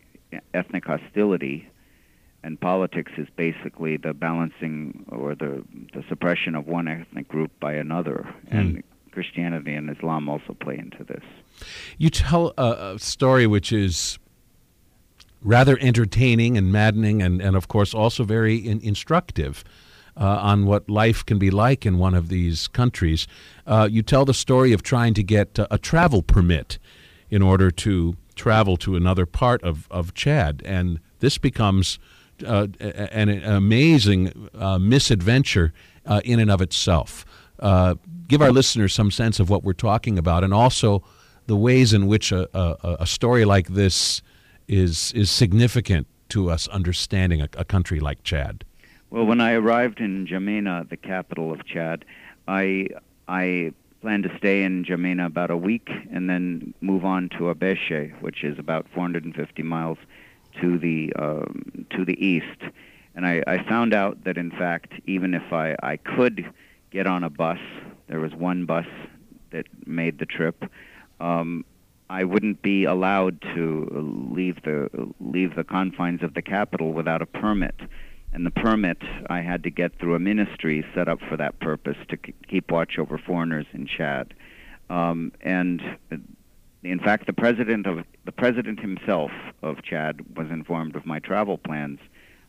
ethnic 0.55 0.85
hostility. 0.85 1.69
And 2.45 2.61
politics 2.61 3.13
is 3.17 3.27
basically 3.35 3.97
the 3.97 4.15
balancing 4.15 5.05
or 5.09 5.35
the 5.35 5.65
the 5.93 6.05
suppression 6.09 6.55
of 6.55 6.69
one 6.69 6.87
ethnic 6.87 7.27
group 7.27 7.51
by 7.59 7.75
another. 7.75 8.33
Mm. 8.47 8.59
And 8.59 8.83
Christianity 9.11 9.75
and 9.75 9.91
Islam 9.91 10.29
also 10.29 10.55
play 10.61 10.79
into 10.79 11.03
this. 11.03 11.25
You 11.99 12.11
tell 12.11 12.55
a, 12.57 12.95
a 12.95 12.99
story 13.01 13.49
which 13.49 13.73
is 13.73 14.21
rather 15.43 15.79
entertaining 15.81 16.57
and 16.57 16.73
maddening, 16.73 17.23
and, 17.23 17.41
and 17.41 17.57
of 17.57 17.69
course 17.69 17.95
also 17.95 18.25
very 18.25 18.57
in, 18.57 18.81
instructive 18.81 19.65
uh, 20.17 20.25
on 20.25 20.67
what 20.67 20.89
life 20.91 21.25
can 21.25 21.39
be 21.39 21.51
like 21.51 21.87
in 21.87 21.99
one 21.99 22.15
of 22.15 22.29
these 22.29 22.69
countries. 22.69 23.27
Uh, 23.67 23.89
you 23.91 24.03
tell 24.03 24.25
the 24.25 24.35
story 24.35 24.73
of 24.73 24.83
trying 24.83 25.15
to 25.15 25.23
get 25.23 25.59
a 25.71 25.79
travel 25.79 26.23
permit 26.23 26.79
in 27.31 27.43
order 27.43 27.71
to 27.71 28.17
travel 28.35 28.77
to 28.77 28.97
another 28.97 29.27
part 29.27 29.63
of, 29.63 29.87
of 29.91 30.15
Chad, 30.15 30.63
and 30.65 31.01
this 31.21 31.39
becomes 31.39 31.99
uh, 32.47 32.69
an, 32.81 33.29
an, 33.29 33.45
amazing 33.45 34.49
uh, 34.55 34.79
misadventure 34.79 35.73
uh, 36.07 36.21
in 36.25 36.39
and 36.39 36.51
of 36.51 36.61
itself. 36.61 37.25
Uh, 37.59 37.97
give 38.29 38.41
our 38.41 38.53
listeners 38.53 38.95
some 38.95 39.11
sense 39.11 39.41
of 39.41 39.51
what 39.51 39.65
we're 39.65 39.73
talking 39.73 40.19
about, 40.19 40.45
and 40.45 40.55
also 40.55 41.03
the 41.47 41.57
ways 41.57 41.93
in 41.93 42.07
which 42.07 42.31
a, 42.31 42.49
a, 42.57 42.99
a 43.01 43.07
story 43.07 43.45
like 43.45 43.69
this 43.69 44.23
is 44.69 45.13
is 45.13 45.31
significant 45.31 46.07
to 46.29 46.51
us 46.51 46.69
understanding 46.69 47.41
a, 47.41 47.49
a 47.57 47.65
country 47.65 48.01
like 48.01 48.23
Chad. 48.23 48.65
Well, 49.11 49.25
when 49.25 49.41
I 49.41 49.55
arrived 49.55 50.01
in 50.01 50.27
N'Djamena, 50.27 50.89
the 50.91 50.97
capital 50.97 51.51
of 51.51 51.65
Chad, 51.65 52.05
I 52.47 52.89
I 53.27 53.73
planned 54.03 54.25
to 54.25 54.37
stay 54.37 54.63
in 54.63 54.85
N'Djamena 54.85 55.27
about 55.27 55.51
a 55.51 55.57
week 55.57 55.89
and 56.13 56.29
then 56.29 56.75
move 56.81 57.05
on 57.05 57.29
to 57.31 57.53
Abéché, 57.53 58.21
which 58.21 58.45
is 58.45 58.59
about 58.59 58.87
450 58.95 59.63
miles 59.63 59.99
to 60.61 60.79
the 60.79 61.13
um, 61.15 61.87
to 61.91 62.05
the 62.05 62.23
east. 62.25 62.63
And 63.15 63.27
I, 63.27 63.43
I 63.47 63.65
found 63.65 63.95
out 63.95 64.25
that 64.25 64.37
in 64.37 64.51
fact, 64.51 64.93
even 65.07 65.35
if 65.35 65.53
I, 65.53 65.75
I 65.83 65.97
could 65.97 66.49
get 66.91 67.07
on 67.07 67.25
a 67.25 67.31
bus, 67.31 67.59
there 68.07 68.21
was 68.21 68.33
one 68.35 68.65
bus 68.65 68.87
that 69.51 69.67
made 69.87 70.19
the 70.19 70.27
trip. 70.27 70.65
Um, 71.21 71.65
I 72.11 72.25
wouldn't 72.25 72.63
be 72.63 72.85
allowed 72.85 73.41
to 73.55 74.31
leave 74.35 74.63
the 74.63 74.89
leave 75.21 75.57
the 75.57 75.65
confines 75.65 76.23
of 76.23 76.35
the 76.35 76.43
capital 76.43 76.93
without 76.93 77.21
a 77.21 77.27
permit 77.27 77.75
and 78.33 78.45
the 78.45 78.51
permit 78.51 78.99
I 79.29 79.41
had 79.41 79.63
to 79.65 79.71
get 79.71 79.99
through 79.99 80.15
a 80.15 80.19
ministry 80.19 80.85
set 80.95 81.09
up 81.09 81.21
for 81.29 81.37
that 81.37 81.59
purpose 81.61 81.97
to 82.09 82.17
keep 82.17 82.71
watch 82.71 82.99
over 82.99 83.19
foreigners 83.19 83.67
in 83.73 83.87
Chad. 83.87 84.35
Um, 84.91 85.33
and 85.41 85.81
uh, 86.13 86.17
in 86.83 87.01
fact, 87.01 87.27
the 87.27 87.33
president 87.33 87.87
of 87.87 88.05
the 88.25 88.33
president 88.33 88.81
himself 88.81 89.31
of 89.63 89.83
Chad 89.83 90.25
was 90.37 90.51
informed 90.51 90.97
of 90.97 91.05
my 91.05 91.19
travel 91.19 91.59
plans 91.59 91.99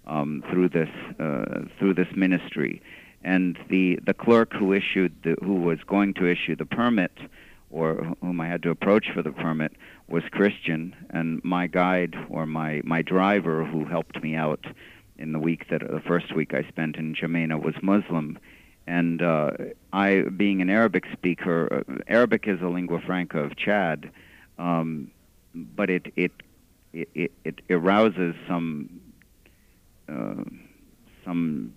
um, 0.05 0.43
through 0.51 0.69
this 0.69 0.89
uh, 1.19 1.63
through 1.77 1.95
this 1.95 2.07
ministry, 2.15 2.81
and 3.23 3.57
the 3.69 3.99
the 4.05 4.13
clerk 4.13 4.53
who 4.53 4.73
issued 4.73 5.15
the, 5.23 5.35
who 5.43 5.55
was 5.55 5.79
going 5.87 6.13
to 6.15 6.27
issue 6.27 6.55
the 6.55 6.65
permit 6.65 7.11
or 7.71 8.15
whom 8.21 8.41
I 8.41 8.47
had 8.47 8.63
to 8.63 8.69
approach 8.71 9.07
for 9.13 9.21
the 9.21 9.31
permit 9.31 9.73
was 10.07 10.23
Christian, 10.31 10.95
and 11.09 11.43
my 11.43 11.67
guide 11.67 12.15
or 12.29 12.45
my 12.45 12.81
my 12.83 13.01
driver 13.01 13.63
who 13.63 13.85
helped 13.85 14.21
me 14.23 14.35
out 14.35 14.65
in 15.17 15.33
the 15.33 15.39
week 15.39 15.69
that 15.69 15.81
the 15.81 16.01
first 16.07 16.33
week 16.33 16.53
I 16.53 16.63
spent 16.63 16.95
in 16.95 17.13
N'Djamena 17.13 17.61
was 17.61 17.75
Muslim, 17.81 18.39
and 18.88 19.21
uh, 19.21 19.51
I, 19.93 20.21
being 20.35 20.61
an 20.61 20.69
Arabic 20.69 21.05
speaker, 21.11 21.83
uh, 21.88 21.93
Arabic 22.07 22.47
is 22.47 22.61
a 22.61 22.67
lingua 22.67 23.01
franca 23.01 23.39
of 23.39 23.55
Chad, 23.55 24.09
um, 24.57 25.11
but 25.53 25.89
it 25.89 26.11
it, 26.15 26.31
it 26.93 27.31
it 27.43 27.61
arouses 27.69 28.33
some 28.47 29.01
uh, 30.07 30.43
some 31.23 31.73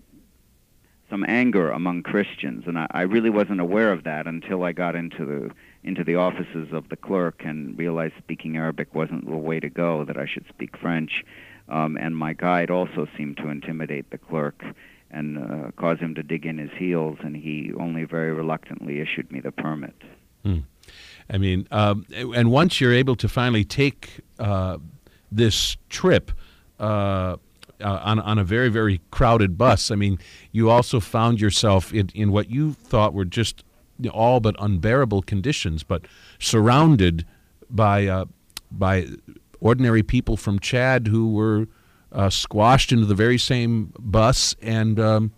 some 1.09 1.25
anger 1.27 1.69
among 1.69 2.01
Christians, 2.01 2.63
and 2.65 2.79
I, 2.79 2.87
I 2.89 3.01
really 3.01 3.29
wasn't 3.29 3.59
aware 3.59 3.91
of 3.91 4.05
that 4.05 4.25
until 4.25 4.63
I 4.63 4.71
got 4.71 4.95
into 4.95 5.25
the 5.25 5.51
into 5.83 6.03
the 6.03 6.15
offices 6.15 6.71
of 6.71 6.89
the 6.89 6.95
clerk 6.95 7.41
and 7.45 7.77
realized 7.77 8.13
speaking 8.17 8.57
Arabic 8.57 8.93
wasn't 8.95 9.25
the 9.25 9.35
way 9.35 9.59
to 9.59 9.69
go; 9.69 10.05
that 10.05 10.17
I 10.17 10.25
should 10.25 10.45
speak 10.49 10.77
French. 10.77 11.23
Um, 11.69 11.97
and 11.97 12.15
my 12.17 12.33
guide 12.33 12.69
also 12.69 13.07
seemed 13.15 13.37
to 13.37 13.47
intimidate 13.49 14.09
the 14.11 14.17
clerk 14.17 14.61
and 15.11 15.37
uh, 15.37 15.71
cause 15.77 15.99
him 15.99 16.15
to 16.15 16.23
dig 16.23 16.45
in 16.45 16.57
his 16.57 16.71
heels, 16.77 17.17
and 17.23 17.35
he 17.35 17.71
only 17.79 18.03
very 18.03 18.33
reluctantly 18.33 18.99
issued 18.99 19.31
me 19.31 19.39
the 19.39 19.51
permit. 19.51 19.95
Hmm. 20.43 20.59
I 21.29 21.37
mean, 21.37 21.67
um, 21.71 22.05
and 22.11 22.51
once 22.51 22.81
you're 22.81 22.93
able 22.93 23.15
to 23.17 23.29
finally 23.29 23.63
take 23.63 24.19
uh, 24.39 24.77
this 25.31 25.77
trip 25.89 26.31
uh, 26.79 27.37
uh, 27.79 27.99
on, 28.03 28.19
on 28.19 28.39
a 28.39 28.43
very, 28.43 28.69
very 28.69 28.99
crowded 29.11 29.57
bus, 29.57 29.91
I 29.91 29.95
mean, 29.95 30.19
you 30.51 30.69
also 30.69 30.99
found 30.99 31.39
yourself 31.39 31.93
in, 31.93 32.09
in 32.13 32.31
what 32.31 32.49
you 32.49 32.73
thought 32.73 33.13
were 33.13 33.25
just 33.25 33.63
all 34.11 34.39
but 34.39 34.55
unbearable 34.59 35.21
conditions, 35.21 35.83
but 35.83 36.05
surrounded 36.39 37.25
by 37.69 38.07
uh, 38.07 38.25
by 38.71 39.07
ordinary 39.59 40.03
people 40.03 40.37
from 40.37 40.59
Chad 40.59 41.07
who 41.07 41.31
were 41.31 41.67
uh, 42.11 42.29
squashed 42.29 42.91
into 42.91 43.05
the 43.05 43.15
very 43.15 43.37
same 43.37 43.93
bus 43.97 44.55
and 44.61 44.99
um, 44.99 45.31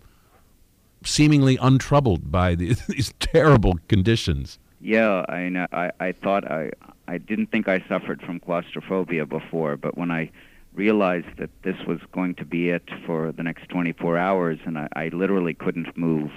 seemingly 1.04 1.56
untroubled 1.60 2.30
by 2.30 2.54
the, 2.54 2.74
these 2.88 3.12
terrible 3.20 3.78
conditions. 3.88 4.58
Yeah, 4.80 5.24
I, 5.28 5.66
I 5.72 5.90
I 6.00 6.12
thought 6.12 6.50
I 6.50 6.70
I 7.08 7.18
didn't 7.18 7.50
think 7.50 7.68
I 7.68 7.84
suffered 7.88 8.20
from 8.22 8.40
claustrophobia 8.40 9.26
before, 9.26 9.76
but 9.76 9.96
when 9.96 10.10
I 10.10 10.30
realized 10.74 11.38
that 11.38 11.50
this 11.62 11.76
was 11.86 11.98
going 12.12 12.34
to 12.34 12.44
be 12.44 12.68
it 12.68 12.88
for 13.06 13.32
the 13.32 13.42
next 13.42 13.68
24 13.70 14.18
hours, 14.18 14.58
and 14.64 14.78
I, 14.78 14.88
I 14.94 15.08
literally 15.08 15.54
couldn't 15.54 15.96
move. 15.96 16.30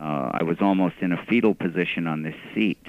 Uh, 0.00 0.30
I 0.32 0.42
was 0.42 0.56
almost 0.60 0.96
in 1.00 1.12
a 1.12 1.24
fetal 1.26 1.54
position 1.54 2.06
on 2.06 2.22
this 2.22 2.34
seat, 2.54 2.84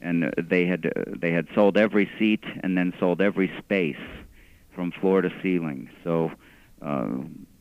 and 0.00 0.32
they 0.38 0.66
had 0.66 0.86
uh, 0.86 1.02
they 1.08 1.32
had 1.32 1.48
sold 1.54 1.76
every 1.76 2.08
seat 2.18 2.44
and 2.62 2.78
then 2.78 2.94
sold 3.00 3.20
every 3.20 3.50
space 3.58 3.96
from 4.74 4.92
floor 4.92 5.22
to 5.22 5.32
ceiling. 5.42 5.90
So 6.04 6.30
uh, 6.82 7.08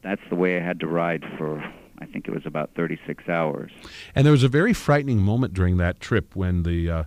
that's 0.04 0.22
the 0.30 0.36
way 0.36 0.58
I 0.58 0.62
had 0.62 0.80
to 0.82 0.88
ride 0.88 1.26
for 1.38 1.64
I 2.00 2.06
think 2.06 2.28
it 2.28 2.34
was 2.34 2.46
about 2.46 2.72
36 2.76 3.28
hours. 3.30 3.72
And 4.14 4.26
there 4.26 4.32
was 4.32 4.44
a 4.44 4.50
very 4.50 4.74
frightening 4.74 5.20
moment 5.20 5.54
during 5.54 5.78
that 5.78 6.00
trip 6.00 6.36
when 6.36 6.64
the 6.64 6.90
uh, 6.90 7.04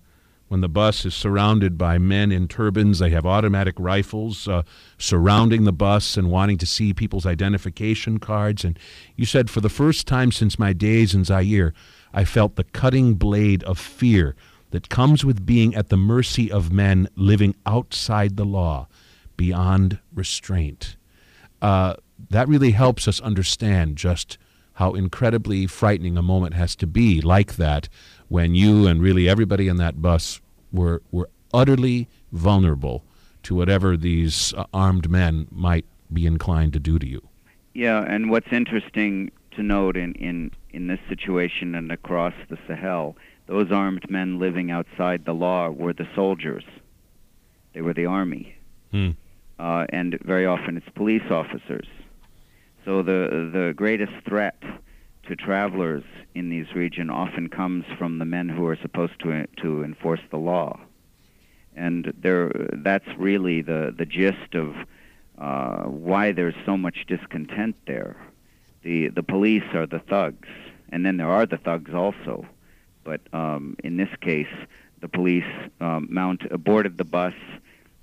when 0.49 0.61
the 0.61 0.69
bus 0.69 1.05
is 1.05 1.15
surrounded 1.15 1.79
by 1.79 1.99
men 1.99 2.33
in 2.33 2.49
turbans. 2.49 2.99
They 2.99 3.11
have 3.11 3.27
automatic 3.27 3.75
rifles 3.79 4.49
uh, 4.49 4.63
surrounding 4.97 5.65
the 5.65 5.73
bus 5.73 6.17
and 6.17 6.31
wanting 6.31 6.59
to 6.59 6.67
see 6.67 6.93
people's 6.93 7.27
identification 7.27 8.19
cards. 8.19 8.65
And 8.65 8.79
you 9.17 9.27
said, 9.27 9.51
for 9.51 9.61
the 9.61 9.69
first 9.69 10.07
time 10.07 10.33
since 10.33 10.59
my 10.59 10.73
days 10.73 11.15
in 11.15 11.25
Zaire, 11.25 11.75
I 12.13 12.25
felt 12.25 12.57
the 12.57 12.65
cutting 12.65 13.15
blade 13.15 13.63
of 13.65 13.79
fear 13.79 14.35
that 14.71 14.89
comes 14.89 15.25
with 15.25 15.47
being 15.47 15.75
at 15.75 15.89
the 15.89 15.97
mercy 15.97 16.51
of 16.51 16.73
men 16.73 17.09
living 17.15 17.55
outside 17.65 18.37
the 18.37 18.45
law, 18.45 18.89
beyond 19.37 19.99
restraint. 20.15 20.97
Uh, 21.63 21.95
that 22.31 22.49
really 22.49 22.73
helps 22.73 23.09
us 23.09 23.21
understand 23.21 23.97
just 23.97 24.39
how 24.75 24.95
incredibly 24.95 25.67
frightening 25.67 26.17
a 26.17 26.23
moment 26.23 26.55
has 26.55 26.77
to 26.77 26.87
be 26.87 27.21
like 27.21 27.57
that 27.57 27.89
when 28.29 28.55
you 28.55 28.87
and 28.87 29.03
really 29.03 29.29
everybody 29.29 29.69
in 29.69 29.77
that 29.77 30.01
bus 30.01 30.41
were, 30.73 31.03
were 31.11 31.29
utterly 31.53 32.09
vulnerable 32.33 33.05
to 33.43 33.55
whatever 33.55 33.97
these 33.97 34.53
uh, 34.55 34.65
armed 34.75 35.11
men 35.11 35.47
might 35.51 35.85
be 36.13 36.27
inclined 36.27 36.73
to 36.73 36.79
do 36.79 36.99
to 36.99 37.07
you. 37.07 37.27
Yeah, 37.75 38.03
and 38.03 38.31
what's 38.31 38.53
interesting 38.53 39.31
to 39.53 39.63
note 39.63 39.97
in, 39.97 40.15
in, 40.15 40.51
in 40.71 40.87
this 40.87 41.01
situation 41.09 41.75
and 41.75 41.91
across 41.91 42.35
the 42.49 42.59
Sahel 42.67 43.17
those 43.49 43.73
armed 43.73 44.09
men 44.11 44.39
living 44.39 44.71
outside 44.71 45.25
the 45.25 45.33
law 45.33 45.71
were 45.71 45.95
the 45.95 46.07
soldiers. 46.15 46.65
They 47.73 47.81
were 47.81 47.95
the 47.95 48.05
army. 48.05 48.55
Hmm. 48.91 49.11
Uh, 49.59 49.87
and 49.89 50.19
very 50.23 50.45
often 50.45 50.77
it's 50.77 50.89
police 50.95 51.31
officers. 51.31 51.87
So 52.85 53.03
the, 53.03 53.51
the 53.53 53.73
greatest 53.75 54.13
threat 54.27 54.63
to 55.29 55.37
travelers 55.37 56.05
in 56.35 56.51
these 56.51 56.75
regions 56.75 57.11
often 57.13 57.49
comes 57.49 57.85
from 57.97 58.19
the 58.19 58.25
men 58.25 58.49
who 58.49 58.67
are 58.67 58.77
supposed 58.77 59.19
to, 59.21 59.47
to 59.63 59.83
enforce 59.83 60.21
the 60.31 60.37
law. 60.37 60.79
And 61.77 62.13
there, 62.19 62.51
that's 62.73 63.09
really 63.17 63.63
the, 63.63 63.95
the 63.97 64.05
gist 64.05 64.55
of 64.55 64.75
uh, 65.39 65.85
why 65.85 66.33
there's 66.33 66.57
so 66.67 66.77
much 66.77 67.05
discontent 67.07 67.77
there. 67.87 68.17
The, 68.83 69.09
the 69.09 69.23
police 69.23 69.65
are 69.75 69.87
the 69.87 70.01
thugs, 70.01 70.49
and 70.91 71.07
then 71.07 71.17
there 71.17 71.31
are 71.31 71.47
the 71.47 71.59
thugs 71.59 71.95
also 71.95 72.47
but 73.09 73.23
um, 73.33 73.75
in 73.83 73.97
this 73.97 74.11
case, 74.21 74.55
the 75.01 75.09
police 75.09 75.51
um, 75.81 76.09
mount 76.11 76.43
boarded 76.63 76.99
the 76.99 77.05
bus. 77.05 77.33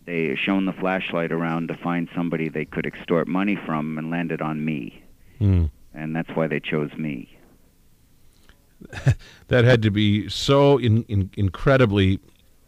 They 0.05 0.35
shone 0.35 0.65
the 0.65 0.73
flashlight 0.73 1.31
around 1.31 1.67
to 1.67 1.77
find 1.77 2.09
somebody 2.15 2.49
they 2.49 2.65
could 2.65 2.87
extort 2.87 3.27
money 3.27 3.55
from, 3.55 3.99
and 3.99 4.09
landed 4.09 4.41
on 4.41 4.65
me. 4.65 5.03
Mm. 5.39 5.69
And 5.95 6.15
that's 6.15 6.29
why 6.35 6.47
they 6.47 6.59
chose 6.59 6.91
me. 6.93 7.37
that 9.47 9.63
had 9.63 9.81
to 9.81 9.91
be 9.91 10.27
so 10.29 10.77
in, 10.77 11.03
in, 11.03 11.29
incredibly 11.37 12.19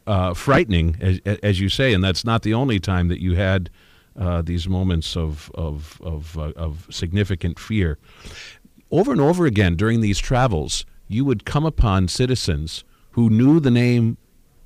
uh, 0.07 0.33
frightening, 0.33 0.95
as, 1.01 1.19
as 1.43 1.59
you 1.59 1.67
say, 1.67 1.93
and 1.93 2.03
that's 2.03 2.23
not 2.23 2.43
the 2.43 2.53
only 2.53 2.79
time 2.79 3.09
that 3.09 3.21
you 3.21 3.35
had 3.35 3.69
uh, 4.17 4.41
these 4.41 4.67
moments 4.67 5.15
of 5.15 5.51
of 5.53 5.99
of, 6.01 6.37
uh, 6.37 6.53
of 6.55 6.87
significant 6.89 7.59
fear. 7.59 7.99
Over 8.89 9.11
and 9.11 9.21
over 9.21 9.45
again 9.45 9.75
during 9.75 10.01
these 10.01 10.17
travels, 10.17 10.85
you 11.07 11.25
would 11.25 11.45
come 11.45 11.65
upon 11.65 12.07
citizens 12.07 12.83
who 13.11 13.29
knew 13.29 13.59
the 13.59 13.69
name 13.69 14.17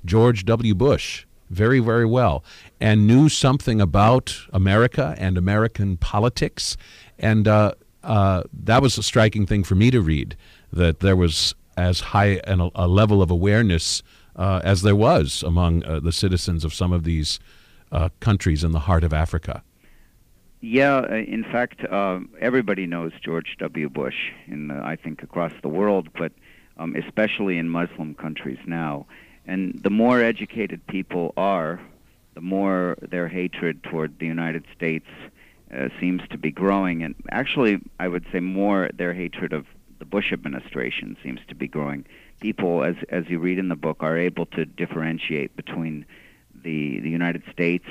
George 0.04 0.44
W. 0.44 0.74
Bush 0.74 1.26
very, 1.52 1.80
very 1.80 2.06
well 2.06 2.42
and 2.80 3.06
knew 3.06 3.28
something 3.28 3.80
about 3.80 4.36
America 4.52 5.14
and 5.18 5.36
American 5.36 5.96
politics. 5.98 6.76
And 7.18 7.46
uh, 7.46 7.74
uh, 8.04 8.42
that 8.52 8.82
was 8.82 8.98
a 8.98 9.02
striking 9.02 9.46
thing 9.46 9.64
for 9.64 9.74
me 9.74 9.90
to 9.90 10.00
read 10.00 10.36
that 10.72 11.00
there 11.00 11.16
was 11.16 11.54
as 11.76 12.00
high 12.00 12.40
an, 12.44 12.70
a 12.74 12.88
level 12.88 13.22
of 13.22 13.30
awareness 13.30 14.02
uh, 14.36 14.60
as 14.64 14.82
there 14.82 14.96
was 14.96 15.42
among 15.42 15.84
uh, 15.84 16.00
the 16.00 16.12
citizens 16.12 16.64
of 16.64 16.72
some 16.72 16.92
of 16.92 17.04
these 17.04 17.38
uh, 17.90 18.08
countries 18.20 18.64
in 18.64 18.72
the 18.72 18.80
heart 18.80 19.04
of 19.04 19.12
Africa. 19.12 19.62
Yeah, 20.60 20.98
uh, 20.98 21.14
in 21.14 21.44
fact, 21.44 21.84
everybody 22.40 22.86
knows 22.86 23.12
George 23.22 23.56
W. 23.58 23.88
Bush, 23.88 24.30
in 24.46 24.68
the, 24.68 24.74
I 24.74 24.96
think 24.96 25.22
across 25.22 25.52
the 25.62 25.68
world, 25.68 26.08
but 26.16 26.32
um, 26.78 26.94
especially 26.96 27.58
in 27.58 27.68
Muslim 27.68 28.14
countries 28.14 28.58
now. 28.66 29.06
And 29.46 29.80
the 29.82 29.90
more 29.90 30.22
educated 30.22 30.86
people 30.86 31.34
are, 31.36 31.80
the 32.34 32.40
more 32.40 32.96
their 33.02 33.28
hatred 33.28 33.82
toward 33.82 34.18
the 34.18 34.26
United 34.26 34.64
States 34.74 35.06
uh, 35.72 35.88
seems 36.00 36.22
to 36.30 36.38
be 36.38 36.50
growing. 36.50 37.02
And 37.02 37.14
actually, 37.30 37.78
I 37.98 38.08
would 38.08 38.24
say 38.32 38.40
more 38.40 38.90
their 38.94 39.14
hatred 39.14 39.52
of 39.52 39.66
the 39.98 40.04
Bush 40.04 40.32
administration 40.32 41.16
seems 41.22 41.40
to 41.48 41.54
be 41.54 41.68
growing. 41.68 42.04
People, 42.40 42.82
as 42.82 42.96
as 43.08 43.24
you 43.28 43.38
read 43.38 43.58
in 43.58 43.68
the 43.68 43.76
book, 43.76 43.98
are 44.00 44.16
able 44.16 44.46
to 44.46 44.64
differentiate 44.64 45.54
between 45.56 46.04
the 46.62 47.00
the 47.00 47.10
United 47.10 47.42
States 47.52 47.86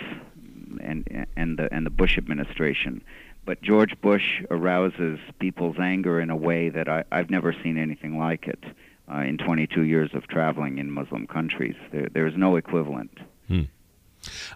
and 0.82 1.28
and 1.36 1.58
the 1.58 1.74
and 1.74 1.86
the 1.86 1.90
Bush 1.90 2.18
administration. 2.18 3.02
But 3.46 3.62
George 3.62 4.00
Bush 4.02 4.44
arouses 4.52 5.20
people's 5.40 5.78
anger 5.80 6.20
in 6.20 6.30
a 6.30 6.36
way 6.36 6.70
that 6.70 6.88
I, 6.88 7.04
I've 7.12 7.30
never 7.30 7.54
seen 7.64 7.78
anything 7.78 8.20
like 8.20 8.48
it 8.48 8.64
uh, 9.12 9.22
in 9.22 9.38
22 9.38 9.82
years 9.82 10.12
of 10.14 10.28
traveling 10.28 10.78
in 10.78 10.92
Muslim 10.92 11.26
countries. 11.26 11.76
There, 11.92 12.08
there 12.14 12.28
is 12.28 12.36
no 12.38 12.56
equivalent. 12.56 13.18
Hmm. 13.48 13.64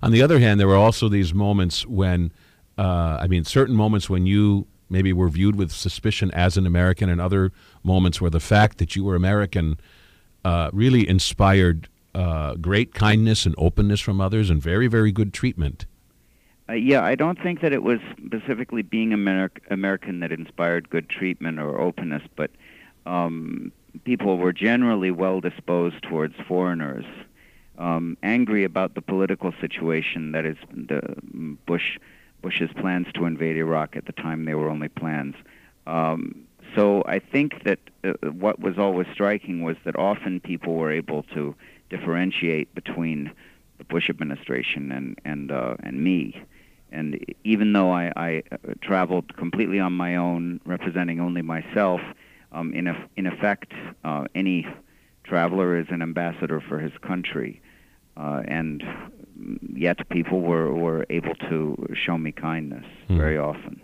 On 0.03 0.11
the 0.11 0.21
other 0.21 0.39
hand, 0.39 0.59
there 0.59 0.67
were 0.67 0.75
also 0.75 1.09
these 1.09 1.33
moments 1.33 1.87
when, 1.87 2.31
uh, 2.77 3.17
I 3.21 3.27
mean, 3.27 3.43
certain 3.45 3.75
moments 3.75 4.09
when 4.09 4.25
you 4.25 4.67
maybe 4.89 5.13
were 5.13 5.29
viewed 5.29 5.55
with 5.55 5.71
suspicion 5.71 6.31
as 6.31 6.57
an 6.57 6.65
American, 6.65 7.09
and 7.09 7.19
other 7.19 7.51
moments 7.83 8.21
where 8.21 8.29
the 8.29 8.39
fact 8.39 8.77
that 8.77 8.95
you 8.95 9.03
were 9.03 9.15
American 9.15 9.79
uh, 10.43 10.69
really 10.73 11.07
inspired 11.07 11.87
uh, 12.13 12.55
great 12.55 12.93
kindness 12.93 13.45
and 13.45 13.55
openness 13.57 13.99
from 13.99 14.21
others 14.21 14.49
and 14.49 14.61
very, 14.61 14.87
very 14.87 15.11
good 15.11 15.33
treatment. 15.33 15.85
Uh, 16.69 16.73
yeah, 16.73 17.03
I 17.03 17.15
don't 17.15 17.41
think 17.41 17.61
that 17.61 17.73
it 17.73 17.83
was 17.83 17.99
specifically 18.25 18.81
being 18.81 19.11
Amer- 19.11 19.51
American 19.69 20.19
that 20.21 20.31
inspired 20.31 20.89
good 20.89 21.09
treatment 21.09 21.59
or 21.59 21.79
openness, 21.79 22.23
but 22.35 22.51
um, 23.05 23.71
people 24.03 24.37
were 24.37 24.53
generally 24.53 25.11
well 25.11 25.41
disposed 25.41 26.01
towards 26.03 26.35
foreigners, 26.47 27.05
um, 27.77 28.17
angry 28.23 28.63
about 28.63 28.95
the 28.95 29.01
political 29.01 29.53
situation 29.61 30.31
that 30.31 30.45
is 30.45 30.57
the 30.71 31.01
Bush 31.65 31.99
Bush's 32.45 32.73
plans 32.81 33.07
to 33.15 33.25
invade 33.25 33.57
Iraq 33.57 33.95
at 33.95 34.05
the 34.05 34.11
time 34.11 34.45
they 34.45 34.53
were 34.53 34.69
only 34.69 34.87
plans. 34.87 35.35
Um, 35.87 36.45
so 36.75 37.03
I 37.07 37.17
think 37.17 37.63
that 37.63 37.79
uh, 38.03 38.13
what 38.43 38.59
was 38.59 38.77
always 38.77 39.07
striking 39.11 39.63
was 39.63 39.77
that 39.85 39.95
often 39.95 40.39
people 40.39 40.75
were 40.75 40.91
able 40.91 41.23
to 41.35 41.55
differentiate 41.89 42.67
between 42.75 43.31
the 43.79 43.83
Bush 43.83 44.07
administration 44.11 44.91
and 44.91 45.07
and 45.31 45.51
uh, 45.51 45.75
and 45.87 46.03
me. 46.03 46.19
And 46.91 47.07
even 47.43 47.73
though 47.73 47.91
I, 47.91 48.05
I 48.15 48.43
uh, 48.51 48.73
traveled 48.89 49.35
completely 49.35 49.79
on 49.79 49.93
my 49.93 50.15
own, 50.15 50.61
representing 50.65 51.19
only 51.19 51.41
myself, 51.41 51.99
um, 52.51 52.73
in, 52.73 52.85
a, 52.87 52.95
in 53.17 53.25
effect, 53.25 53.73
uh, 54.03 54.25
any 54.33 54.67
traveler 55.23 55.77
is 55.77 55.87
an 55.89 56.01
ambassador 56.01 56.61
for 56.61 56.77
his 56.79 56.93
country. 57.01 57.59
Uh, 58.17 58.41
and 58.47 58.83
yet 59.73 60.07
people 60.09 60.41
were, 60.41 60.73
were 60.73 61.05
able 61.09 61.35
to 61.35 61.75
show 61.93 62.17
me 62.17 62.31
kindness 62.31 62.85
hmm. 63.07 63.17
very 63.17 63.37
often. 63.37 63.81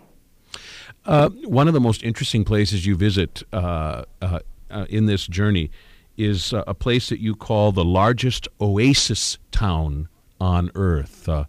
Uh, 1.04 1.28
one 1.44 1.68
of 1.68 1.74
the 1.74 1.80
most 1.80 2.02
interesting 2.02 2.44
places 2.44 2.86
you 2.86 2.94
visit 2.96 3.42
uh, 3.52 4.04
uh, 4.20 4.38
uh 4.70 4.86
in 4.88 5.06
this 5.06 5.26
journey 5.26 5.70
is 6.16 6.52
a 6.52 6.74
place 6.74 7.08
that 7.08 7.20
you 7.20 7.34
call 7.34 7.72
the 7.72 7.84
largest 7.84 8.46
oasis 8.60 9.38
town 9.50 10.08
on 10.40 10.70
earth. 10.74 11.26
a 11.26 11.46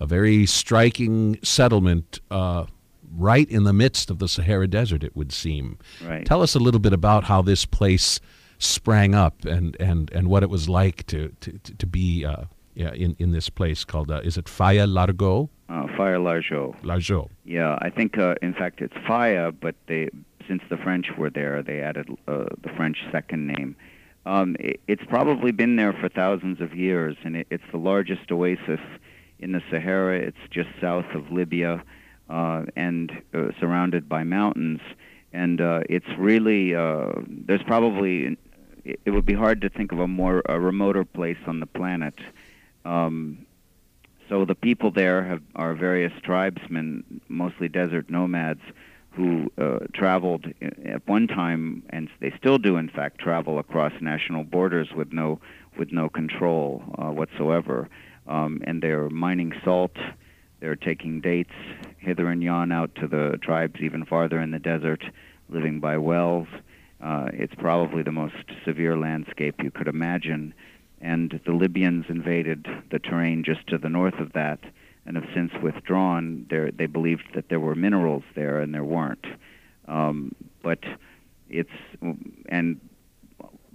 very 0.00 0.46
striking 0.46 1.38
settlement 1.42 2.18
right 3.16 3.48
in 3.50 3.64
the 3.64 3.72
midst 3.72 4.10
of 4.10 4.18
the 4.18 4.28
Sahara 4.28 4.66
Desert, 4.66 5.04
it 5.04 5.14
would 5.14 5.32
seem. 5.32 5.78
Right. 6.04 6.24
Tell 6.24 6.42
us 6.42 6.54
a 6.54 6.58
little 6.58 6.80
bit 6.80 6.92
about 6.92 7.24
how 7.24 7.42
this 7.42 7.66
place 7.66 8.20
sprang 8.58 9.14
up 9.14 9.44
and, 9.44 9.76
and, 9.80 10.10
and 10.12 10.28
what 10.28 10.42
it 10.42 10.50
was 10.50 10.68
like 10.68 11.06
to, 11.06 11.28
to, 11.40 11.58
to 11.58 11.86
be 11.86 12.24
uh, 12.24 12.44
yeah, 12.74 12.92
in, 12.92 13.16
in 13.18 13.32
this 13.32 13.48
place 13.48 13.84
called, 13.84 14.10
uh, 14.10 14.20
is 14.22 14.36
it 14.36 14.44
Faya 14.44 14.86
Largo? 14.86 15.48
Uh, 15.68 15.86
Faya 15.96 16.20
Largeau. 16.20 16.78
Largeau. 16.82 17.28
Yeah, 17.44 17.78
I 17.80 17.90
think, 17.90 18.18
uh, 18.18 18.34
in 18.42 18.52
fact, 18.52 18.80
it's 18.80 18.94
Faya, 19.08 19.54
but 19.58 19.74
they, 19.86 20.10
since 20.46 20.62
the 20.68 20.76
French 20.76 21.06
were 21.16 21.30
there, 21.30 21.62
they 21.62 21.80
added 21.80 22.08
uh, 22.28 22.44
the 22.62 22.70
French 22.76 22.98
second 23.10 23.46
name. 23.46 23.76
Um, 24.26 24.56
it, 24.60 24.80
it's 24.86 25.04
probably 25.08 25.52
been 25.52 25.76
there 25.76 25.92
for 25.92 26.08
thousands 26.08 26.60
of 26.60 26.74
years, 26.74 27.16
and 27.24 27.36
it, 27.36 27.46
it's 27.50 27.64
the 27.72 27.78
largest 27.78 28.30
oasis 28.30 28.80
in 29.38 29.52
the 29.52 29.62
Sahara. 29.70 30.18
It's 30.18 30.36
just 30.50 30.68
south 30.80 31.06
of 31.14 31.30
Libya 31.32 31.82
uh, 32.28 32.64
and 32.74 33.10
uh, 33.32 33.52
surrounded 33.58 34.08
by 34.08 34.24
mountains. 34.24 34.80
And 35.32 35.60
uh, 35.60 35.80
it's 35.88 36.06
really 36.18 36.74
uh, 36.74 37.12
there's 37.26 37.62
probably 37.62 38.36
it 39.04 39.10
would 39.10 39.26
be 39.26 39.34
hard 39.34 39.60
to 39.62 39.68
think 39.68 39.92
of 39.92 39.98
a 39.98 40.08
more 40.08 40.42
a 40.46 40.58
remoter 40.58 41.04
place 41.04 41.38
on 41.46 41.60
the 41.60 41.66
planet. 41.66 42.14
Um, 42.84 43.46
so 44.28 44.44
the 44.44 44.54
people 44.54 44.90
there 44.90 45.24
have, 45.24 45.42
are 45.54 45.74
various 45.74 46.12
tribesmen, 46.22 47.20
mostly 47.28 47.68
desert 47.68 48.10
nomads, 48.10 48.60
who 49.12 49.50
uh, 49.56 49.78
traveled 49.94 50.46
at 50.84 51.06
one 51.06 51.26
time, 51.26 51.82
and 51.90 52.08
they 52.20 52.32
still 52.38 52.58
do, 52.58 52.76
in 52.76 52.88
fact, 52.88 53.18
travel 53.18 53.58
across 53.58 53.92
national 54.00 54.44
borders 54.44 54.88
with 54.94 55.12
no 55.12 55.40
with 55.78 55.92
no 55.92 56.08
control 56.08 56.82
uh, 56.98 57.10
whatsoever. 57.10 57.88
Um, 58.26 58.60
and 58.64 58.82
they're 58.82 59.08
mining 59.08 59.52
salt 59.64 59.96
they're 60.60 60.76
taking 60.76 61.20
dates 61.20 61.52
hither 61.98 62.28
and 62.28 62.42
yon 62.42 62.72
out 62.72 62.94
to 62.96 63.06
the 63.06 63.38
tribes 63.42 63.80
even 63.80 64.04
farther 64.04 64.40
in 64.40 64.50
the 64.50 64.58
desert, 64.58 65.04
living 65.48 65.80
by 65.80 65.98
wells. 65.98 66.48
Uh, 67.00 67.28
it's 67.32 67.54
probably 67.54 68.02
the 68.02 68.12
most 68.12 68.34
severe 68.64 68.96
landscape 68.96 69.62
you 69.62 69.70
could 69.70 69.88
imagine. 69.88 70.54
And 71.00 71.40
the 71.44 71.52
Libyans 71.52 72.06
invaded 72.08 72.66
the 72.90 72.98
terrain 72.98 73.44
just 73.44 73.66
to 73.68 73.78
the 73.78 73.88
north 73.88 74.18
of 74.18 74.32
that 74.32 74.60
and 75.04 75.16
have 75.16 75.26
since 75.34 75.52
withdrawn. 75.62 76.46
There, 76.50 76.70
they 76.70 76.86
believed 76.86 77.34
that 77.34 77.48
there 77.48 77.60
were 77.60 77.74
minerals 77.74 78.24
there, 78.34 78.60
and 78.60 78.74
there 78.74 78.84
weren't. 78.84 79.26
Um, 79.86 80.34
but 80.62 80.80
it's, 81.48 81.70
and 82.48 82.80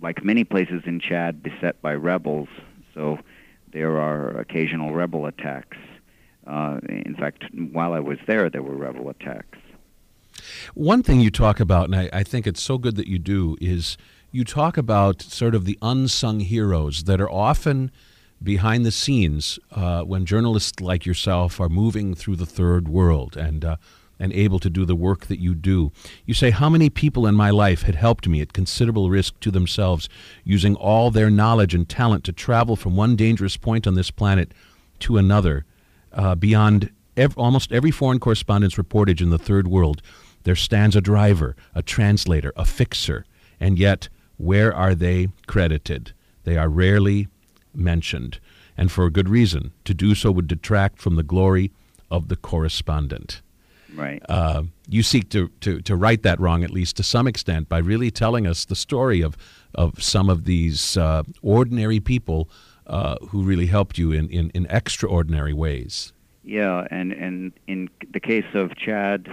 like 0.01 0.23
many 0.23 0.43
places 0.43 0.81
in 0.85 0.99
Chad, 0.99 1.41
beset 1.41 1.81
by 1.81 1.93
rebels, 1.93 2.49
so 2.93 3.19
there 3.71 3.99
are 3.99 4.39
occasional 4.39 4.93
rebel 4.93 5.25
attacks. 5.25 5.77
Uh, 6.45 6.79
in 6.89 7.15
fact, 7.17 7.45
while 7.71 7.93
I 7.93 7.99
was 7.99 8.17
there, 8.27 8.49
there 8.49 8.63
were 8.63 8.75
rebel 8.75 9.09
attacks. 9.09 9.59
One 10.73 11.03
thing 11.03 11.19
you 11.19 11.31
talk 11.31 11.59
about, 11.59 11.85
and 11.85 11.95
I, 11.95 12.09
I, 12.11 12.23
think 12.23 12.47
it's 12.47 12.61
so 12.61 12.77
good 12.77 12.95
that 12.95 13.07
you 13.07 13.19
do, 13.19 13.57
is 13.61 13.97
you 14.31 14.43
talk 14.43 14.77
about 14.77 15.21
sort 15.21 15.55
of 15.55 15.65
the 15.65 15.77
unsung 15.81 16.39
heroes 16.39 17.03
that 17.03 17.19
are 17.21 17.29
often 17.29 17.91
behind 18.41 18.85
the 18.85 18.91
scenes 18.91 19.59
uh, 19.71 20.01
when 20.01 20.25
journalists 20.25 20.79
like 20.81 21.05
yourself 21.05 21.59
are 21.59 21.69
moving 21.69 22.15
through 22.15 22.35
the 22.35 22.45
third 22.45 22.87
world 22.87 23.37
and 23.37 23.63
uh, 23.63 23.75
and 24.19 24.31
able 24.33 24.59
to 24.59 24.69
do 24.69 24.85
the 24.85 24.95
work 24.95 25.25
that 25.25 25.39
you 25.39 25.55
do. 25.55 25.91
You 26.27 26.35
say, 26.35 26.51
How 26.51 26.69
many 26.69 26.91
people 26.91 27.25
in 27.25 27.33
my 27.33 27.49
life 27.49 27.81
had 27.81 27.95
helped 27.95 28.27
me 28.27 28.39
at 28.39 28.53
considerable 28.53 29.09
risk 29.09 29.39
to 29.39 29.49
themselves, 29.49 30.09
using 30.43 30.75
all 30.75 31.09
their 31.09 31.31
knowledge 31.31 31.73
and 31.73 31.89
talent 31.89 32.23
to 32.25 32.31
travel 32.31 32.75
from 32.75 32.95
one 32.95 33.15
dangerous 33.15 33.57
point 33.57 33.87
on 33.87 33.95
this 33.95 34.11
planet 34.11 34.53
to 34.99 35.17
another? 35.17 35.65
uh, 36.13 36.35
beyond 36.35 36.91
ev- 37.21 37.37
almost 37.37 37.71
every 37.71 37.91
foreign 37.91 38.19
correspondent's 38.19 38.75
reportage 38.75 39.21
in 39.21 39.29
the 39.29 39.37
third 39.37 39.67
world, 39.67 40.01
there 40.43 40.55
stands 40.55 40.95
a 40.95 41.01
driver, 41.01 41.55
a 41.75 41.81
translator, 41.81 42.51
a 42.55 42.65
fixer, 42.65 43.25
and 43.59 43.77
yet 43.77 44.09
where 44.37 44.73
are 44.73 44.95
they 44.95 45.27
credited? 45.47 46.13
They 46.43 46.57
are 46.57 46.69
rarely 46.69 47.27
mentioned, 47.73 48.39
and 48.75 48.91
for 48.91 49.05
a 49.05 49.11
good 49.11 49.29
reason. 49.29 49.71
To 49.85 49.93
do 49.93 50.15
so 50.15 50.31
would 50.31 50.47
detract 50.47 50.99
from 50.99 51.15
the 51.15 51.23
glory 51.23 51.71
of 52.09 52.27
the 52.27 52.35
correspondent. 52.35 53.41
Right. 53.93 54.21
Uh, 54.27 54.63
you 54.87 55.03
seek 55.03 55.29
to, 55.29 55.49
to, 55.61 55.81
to 55.81 55.95
right 55.95 56.21
that 56.23 56.39
wrong, 56.39 56.63
at 56.63 56.71
least 56.71 56.97
to 56.97 57.03
some 57.03 57.27
extent, 57.27 57.69
by 57.69 57.77
really 57.77 58.09
telling 58.09 58.47
us 58.47 58.65
the 58.65 58.75
story 58.75 59.21
of, 59.21 59.37
of 59.75 60.01
some 60.01 60.29
of 60.29 60.45
these 60.45 60.97
uh, 60.97 61.23
ordinary 61.41 61.99
people 61.99 62.49
uh, 62.87 63.15
who 63.29 63.43
really 63.43 63.67
helped 63.67 63.97
you 63.97 64.11
in, 64.11 64.29
in, 64.29 64.49
in 64.51 64.65
extraordinary 64.69 65.53
ways. 65.53 66.13
Yeah, 66.43 66.87
and, 66.89 67.11
and 67.11 67.53
in 67.67 67.89
the 68.11 68.19
case 68.19 68.45
of 68.53 68.75
Chad, 68.75 69.27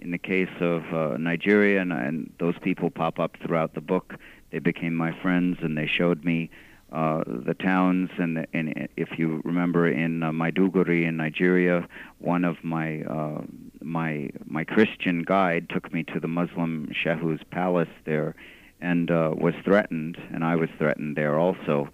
in 0.00 0.10
the 0.10 0.18
case 0.18 0.48
of 0.60 0.82
uh, 0.92 1.16
Nigeria, 1.16 1.80
and, 1.80 1.92
and 1.92 2.32
those 2.38 2.58
people 2.58 2.90
pop 2.90 3.18
up 3.18 3.36
throughout 3.44 3.74
the 3.74 3.80
book, 3.80 4.14
they 4.50 4.58
became 4.58 4.94
my 4.94 5.12
friends 5.22 5.58
and 5.60 5.76
they 5.76 5.86
showed 5.86 6.24
me 6.24 6.50
uh, 6.92 7.22
the 7.26 7.54
towns. 7.54 8.10
And, 8.18 8.46
and 8.52 8.88
if 8.96 9.18
you 9.18 9.40
remember 9.44 9.88
in 9.88 10.22
uh, 10.22 10.32
Maiduguri 10.32 11.06
in 11.06 11.16
Nigeria, 11.16 11.86
one 12.18 12.44
of 12.44 12.56
my 12.62 13.02
uh, 13.02 13.42
my 13.82 14.30
my 14.46 14.64
Christian 14.64 15.22
guide 15.22 15.68
took 15.68 15.92
me 15.92 16.02
to 16.04 16.20
the 16.20 16.28
Muslim 16.28 16.90
Shehu's 16.92 17.42
palace 17.50 17.88
there, 18.04 18.34
and 18.80 19.10
uh, 19.10 19.34
was 19.36 19.54
threatened, 19.64 20.16
and 20.32 20.44
I 20.44 20.56
was 20.56 20.70
threatened 20.78 21.16
there 21.16 21.38
also. 21.38 21.88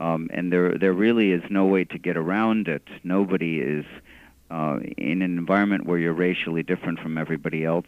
Um, 0.00 0.30
and 0.32 0.52
there 0.52 0.78
there 0.78 0.92
really 0.92 1.32
is 1.32 1.42
no 1.50 1.66
way 1.66 1.84
to 1.84 1.98
get 1.98 2.16
around 2.16 2.68
it. 2.68 2.86
Nobody 3.04 3.58
is 3.60 3.84
uh, 4.50 4.78
in 4.96 5.22
an 5.22 5.38
environment 5.38 5.86
where 5.86 5.98
you're 5.98 6.12
racially 6.12 6.62
different 6.62 7.00
from 7.00 7.18
everybody 7.18 7.64
else. 7.64 7.86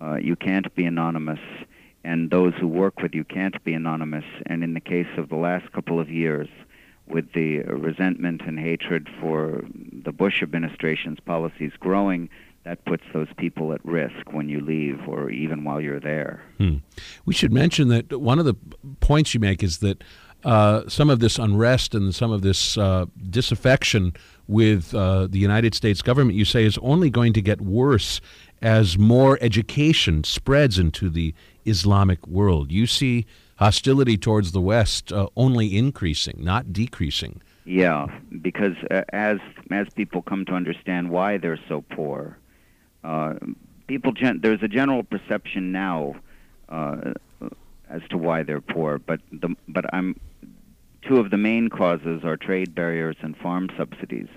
Uh, 0.00 0.16
you 0.16 0.34
can't 0.34 0.74
be 0.74 0.84
anonymous, 0.84 1.40
and 2.02 2.30
those 2.30 2.54
who 2.60 2.66
work 2.66 3.00
with 3.00 3.14
you 3.14 3.24
can't 3.24 3.62
be 3.64 3.72
anonymous. 3.72 4.24
And 4.46 4.64
in 4.64 4.74
the 4.74 4.80
case 4.80 5.06
of 5.16 5.28
the 5.28 5.36
last 5.36 5.70
couple 5.72 6.00
of 6.00 6.10
years, 6.10 6.48
with 7.06 7.32
the 7.32 7.60
resentment 7.60 8.42
and 8.46 8.58
hatred 8.58 9.08
for 9.20 9.62
the 10.04 10.12
Bush 10.12 10.42
administration's 10.42 11.20
policies 11.20 11.72
growing, 11.78 12.28
that 12.64 12.84
puts 12.84 13.02
those 13.12 13.28
people 13.36 13.72
at 13.72 13.84
risk 13.84 14.32
when 14.32 14.48
you 14.48 14.60
leave 14.60 15.00
or 15.08 15.30
even 15.30 15.64
while 15.64 15.80
you're 15.80 16.00
there. 16.00 16.42
Hmm. 16.58 16.76
We 17.24 17.34
should 17.34 17.52
mention 17.52 17.88
that 17.88 18.20
one 18.20 18.38
of 18.38 18.44
the 18.44 18.54
points 19.00 19.34
you 19.34 19.40
make 19.40 19.62
is 19.62 19.78
that 19.78 20.02
uh, 20.44 20.88
some 20.88 21.10
of 21.10 21.20
this 21.20 21.38
unrest 21.38 21.94
and 21.94 22.14
some 22.14 22.32
of 22.32 22.42
this 22.42 22.76
uh, 22.76 23.06
disaffection 23.30 24.12
with 24.48 24.94
uh, 24.94 25.26
the 25.28 25.38
United 25.38 25.74
States 25.74 26.02
government, 26.02 26.36
you 26.36 26.44
say, 26.44 26.64
is 26.64 26.78
only 26.78 27.10
going 27.10 27.32
to 27.32 27.40
get 27.40 27.60
worse 27.60 28.20
as 28.60 28.98
more 28.98 29.38
education 29.40 30.24
spreads 30.24 30.78
into 30.78 31.08
the 31.08 31.34
Islamic 31.64 32.26
world. 32.26 32.72
You 32.72 32.86
see 32.86 33.26
hostility 33.56 34.16
towards 34.16 34.52
the 34.52 34.60
West 34.60 35.12
uh, 35.12 35.28
only 35.36 35.76
increasing, 35.76 36.38
not 36.40 36.72
decreasing. 36.72 37.40
Yeah, 37.64 38.06
because 38.40 38.74
uh, 38.90 39.02
as 39.10 39.38
as 39.70 39.86
people 39.94 40.22
come 40.22 40.44
to 40.46 40.54
understand 40.54 41.10
why 41.10 41.38
they're 41.38 41.60
so 41.68 41.84
poor, 41.90 42.36
uh, 43.04 43.34
people 43.86 44.10
gen- 44.10 44.40
there's 44.42 44.62
a 44.62 44.68
general 44.68 45.04
perception 45.04 45.70
now 45.70 46.16
as 47.92 48.02
to 48.08 48.16
why 48.16 48.42
they're 48.42 48.60
poor, 48.60 48.98
but 48.98 49.20
the 49.30 49.54
but 49.68 49.84
I'm 49.92 50.16
two 51.02 51.18
of 51.18 51.30
the 51.30 51.36
main 51.36 51.68
causes 51.68 52.24
are 52.24 52.36
trade 52.36 52.74
barriers 52.74 53.16
and 53.20 53.36
farm 53.36 53.68
subsidies. 53.76 54.28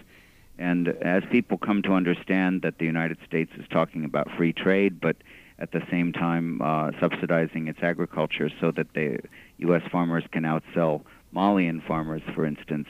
And 0.57 0.87
as 0.87 1.23
people 1.29 1.57
come 1.57 1.81
to 1.83 1.93
understand 1.93 2.61
that 2.61 2.77
the 2.77 2.85
United 2.85 3.17
States 3.25 3.51
is 3.57 3.65
talking 3.69 4.05
about 4.05 4.31
free 4.37 4.53
trade, 4.53 4.99
but 5.01 5.17
at 5.59 5.71
the 5.71 5.81
same 5.89 6.11
time 6.11 6.61
uh, 6.61 6.91
subsidizing 6.99 7.67
its 7.67 7.79
agriculture 7.81 8.49
so 8.59 8.71
that 8.71 8.93
the 8.93 9.19
U.S. 9.59 9.83
farmers 9.91 10.23
can 10.31 10.43
outsell 10.43 11.01
Malian 11.31 11.81
farmers, 11.81 12.21
for 12.33 12.45
instance, 12.45 12.87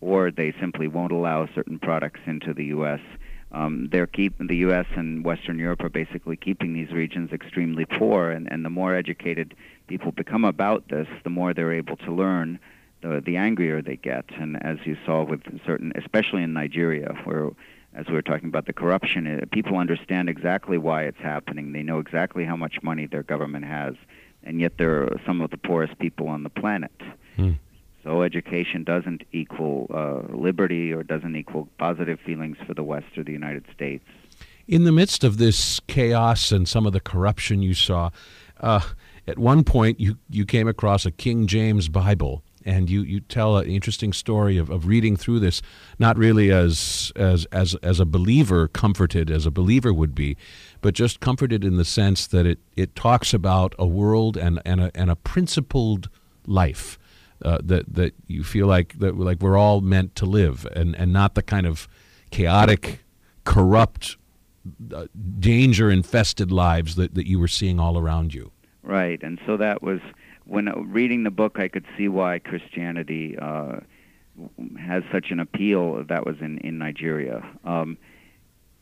or 0.00 0.30
they 0.30 0.54
simply 0.60 0.88
won't 0.88 1.12
allow 1.12 1.46
certain 1.54 1.78
products 1.78 2.20
into 2.26 2.54
the 2.54 2.66
U.S. 2.66 3.00
Um, 3.52 3.88
they're 3.90 4.06
keep 4.06 4.34
the 4.38 4.56
U.S. 4.58 4.86
and 4.96 5.24
Western 5.24 5.58
Europe 5.58 5.82
are 5.82 5.88
basically 5.88 6.36
keeping 6.36 6.72
these 6.72 6.90
regions 6.92 7.32
extremely 7.32 7.84
poor, 7.84 8.30
and, 8.30 8.50
and 8.50 8.64
the 8.64 8.70
more 8.70 8.94
educated 8.94 9.54
people 9.88 10.12
become 10.12 10.44
about 10.44 10.88
this, 10.88 11.08
the 11.24 11.30
more 11.30 11.52
they're 11.52 11.72
able 11.72 11.96
to 11.96 12.12
learn, 12.12 12.60
the 13.02 13.20
the 13.24 13.36
angrier 13.36 13.82
they 13.82 13.96
get. 13.96 14.24
And 14.38 14.62
as 14.62 14.78
you 14.84 14.96
saw 15.04 15.24
with 15.24 15.40
certain, 15.64 15.92
especially 15.96 16.42
in 16.42 16.52
Nigeria, 16.52 17.14
where 17.24 17.50
as 17.94 18.06
we 18.06 18.14
were 18.14 18.22
talking 18.22 18.48
about 18.48 18.66
the 18.66 18.72
corruption, 18.72 19.26
uh, 19.26 19.44
people 19.50 19.76
understand 19.76 20.28
exactly 20.28 20.78
why 20.78 21.02
it's 21.04 21.18
happening. 21.18 21.72
They 21.72 21.82
know 21.82 21.98
exactly 21.98 22.44
how 22.44 22.56
much 22.56 22.82
money 22.82 23.06
their 23.06 23.22
government 23.22 23.64
has, 23.64 23.94
and 24.44 24.60
yet 24.60 24.78
they're 24.78 25.08
some 25.26 25.40
of 25.40 25.50
the 25.50 25.56
poorest 25.56 25.98
people 25.98 26.28
on 26.28 26.42
the 26.42 26.50
planet. 26.50 26.92
Hmm. 27.36 27.52
So 28.04 28.22
education 28.22 28.84
doesn't 28.84 29.24
equal 29.32 29.86
uh, 29.92 30.34
liberty 30.34 30.92
or 30.92 31.02
doesn't 31.02 31.36
equal 31.36 31.68
positive 31.78 32.18
feelings 32.20 32.56
for 32.66 32.72
the 32.72 32.82
West 32.82 33.18
or 33.18 33.24
the 33.24 33.32
United 33.32 33.64
States. 33.74 34.04
In 34.66 34.84
the 34.84 34.92
midst 34.92 35.24
of 35.24 35.36
this 35.36 35.80
chaos 35.86 36.52
and 36.52 36.66
some 36.66 36.86
of 36.86 36.92
the 36.92 37.00
corruption 37.00 37.60
you 37.60 37.74
saw, 37.74 38.10
uh, 38.60 38.80
at 39.26 39.38
one 39.38 39.64
point 39.64 40.00
you, 40.00 40.16
you 40.30 40.46
came 40.46 40.68
across 40.68 41.04
a 41.04 41.10
King 41.10 41.46
James 41.46 41.88
Bible 41.88 42.42
and 42.64 42.90
you, 42.90 43.02
you 43.02 43.20
tell 43.20 43.56
an 43.56 43.68
interesting 43.68 44.12
story 44.12 44.58
of, 44.58 44.70
of 44.70 44.86
reading 44.86 45.16
through 45.16 45.40
this, 45.40 45.62
not 45.98 46.16
really 46.16 46.50
as, 46.50 47.12
as, 47.16 47.46
as, 47.46 47.74
as 47.76 48.00
a 48.00 48.04
believer 48.04 48.68
comforted 48.68 49.30
as 49.30 49.46
a 49.46 49.50
believer 49.50 49.92
would 49.92 50.14
be, 50.14 50.36
but 50.80 50.94
just 50.94 51.20
comforted 51.20 51.64
in 51.64 51.76
the 51.76 51.84
sense 51.84 52.26
that 52.26 52.46
it, 52.46 52.58
it 52.76 52.94
talks 52.94 53.32
about 53.32 53.74
a 53.78 53.86
world 53.86 54.36
and, 54.36 54.60
and, 54.64 54.80
a, 54.80 54.90
and 54.94 55.10
a 55.10 55.16
principled 55.16 56.08
life 56.46 56.98
uh, 57.44 57.58
that, 57.62 57.92
that 57.92 58.14
you 58.26 58.44
feel 58.44 58.66
like, 58.66 58.98
that, 58.98 59.18
like 59.18 59.40
we're 59.40 59.56
all 59.56 59.80
meant 59.80 60.14
to 60.16 60.26
live 60.26 60.66
and, 60.76 60.94
and 60.96 61.12
not 61.12 61.34
the 61.34 61.42
kind 61.42 61.66
of 61.66 61.88
chaotic, 62.30 63.04
corrupt, 63.44 64.16
uh, 64.94 65.06
danger 65.38 65.90
infested 65.90 66.52
lives 66.52 66.96
that, 66.96 67.14
that 67.14 67.26
you 67.26 67.38
were 67.38 67.48
seeing 67.48 67.80
all 67.80 67.96
around 67.98 68.34
you. 68.34 68.52
Right, 68.82 69.22
and 69.22 69.38
so 69.46 69.56
that 69.56 69.82
was 69.82 70.00
when 70.50 70.68
uh, 70.68 70.76
reading 70.80 71.22
the 71.22 71.30
book, 71.30 71.58
I 71.58 71.68
could 71.68 71.86
see 71.96 72.08
why 72.08 72.40
Christianity 72.40 73.38
uh, 73.38 73.76
has 74.78 75.02
such 75.12 75.30
an 75.30 75.38
appeal. 75.38 76.04
That 76.04 76.26
was 76.26 76.36
in 76.40 76.58
in 76.58 76.78
Nigeria, 76.78 77.42
um, 77.64 77.96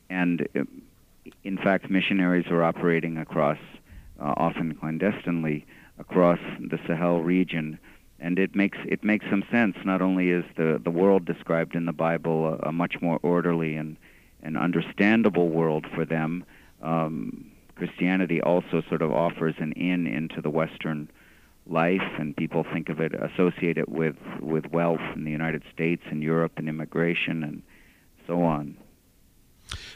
and 0.09 0.49
in 1.45 1.59
fact, 1.59 1.91
missionaries 1.91 2.47
are 2.49 2.63
operating 2.63 3.19
across, 3.19 3.59
uh, 4.21 4.35
often 4.37 4.75
clandestinely, 4.75 5.67
across 5.99 6.39
the 6.59 6.79
Sahel 6.87 7.21
region. 7.21 7.79
And 8.21 8.39
it 8.39 8.57
makes 8.57 8.79
it 8.87 9.05
makes 9.05 9.27
some 9.31 9.45
sense. 9.51 9.77
Not 9.85 10.03
only 10.03 10.31
is 10.31 10.45
the, 10.57 10.81
the 10.83 10.91
world 10.91 11.25
described 11.25 11.75
in 11.75 11.85
the 11.85 11.93
Bible 11.93 12.47
a, 12.47 12.69
a 12.69 12.73
much 12.73 13.01
more 13.01 13.21
orderly 13.23 13.77
and, 13.77 13.97
and 14.43 14.57
understandable 14.57 15.51
world 15.51 15.87
for 15.95 16.05
them, 16.05 16.45
um, 16.83 17.51
Christianity 17.77 18.41
also 18.43 18.83
sort 18.89 19.03
of 19.03 19.13
offers 19.13 19.55
an 19.59 19.73
in 19.73 20.07
into 20.07 20.41
the 20.41 20.51
Western 20.51 21.09
life, 21.71 22.03
and 22.19 22.37
people 22.37 22.65
think 22.73 22.89
of 22.89 23.01
it, 23.01 23.13
associate 23.15 23.79
it 23.79 23.89
with 23.89 24.17
with 24.41 24.67
wealth 24.73 25.01
in 25.15 25.25
the 25.25 25.31
United 25.31 25.63
States 25.73 26.03
and 26.11 26.23
Europe 26.23 26.53
and 26.57 26.69
immigration 26.69 27.43
and 27.43 27.63
so 28.27 28.43
on. 28.43 28.77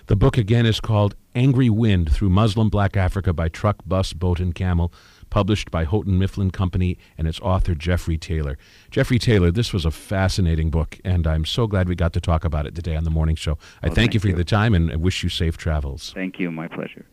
The 0.07 0.17
book 0.17 0.37
again 0.37 0.67
is 0.67 0.81
called 0.81 1.15
Angry 1.35 1.71
Wind 1.71 2.13
Through 2.13 2.31
Muslim 2.31 2.69
Black 2.69 2.97
Africa 2.97 3.33
by 3.33 3.49
Truck, 3.49 3.79
Bus, 3.87 4.13
Boat, 4.13 4.39
and 4.39 4.55
Camel, 4.55 4.93
published 5.31 5.71
by 5.71 5.85
Houghton 5.85 6.19
Mifflin 6.19 6.51
Company 6.51 6.99
and 7.17 7.27
its 7.27 7.41
author 7.41 7.75
Jeffrey 7.75 8.19
Taylor. 8.19 8.59
Jeffrey 8.91 9.19
Taylor, 9.19 9.51
this 9.51 9.73
was 9.73 9.87
a 9.87 9.91
fascinating 9.91 10.71
book, 10.71 10.99
and 11.05 11.27
I'm 11.27 11.47
so 11.47 11.67
glad 11.67 11.89
we 11.89 11.95
got 11.95 12.13
to 12.13 12.21
talk 12.21 12.45
about 12.45 12.67
it 12.67 12.75
today 12.75 12.97
on 12.97 13.05
the 13.05 13.11
morning 13.11 13.37
show. 13.37 13.53
I 13.53 13.55
well, 13.55 13.61
thank, 13.81 13.95
thank, 13.95 14.15
you 14.15 14.21
for 14.21 14.29
you. 14.29 14.35
the 14.35 14.45
time 14.45 14.75
and 14.75 14.93
I 14.93 14.97
wish 14.97 15.23
you 15.23 15.31
safe 15.31 15.57
travels. 15.57 16.13
Thank 16.15 16.39
you. 16.39 16.51
My 16.51 16.69
pleasure. 16.69 17.07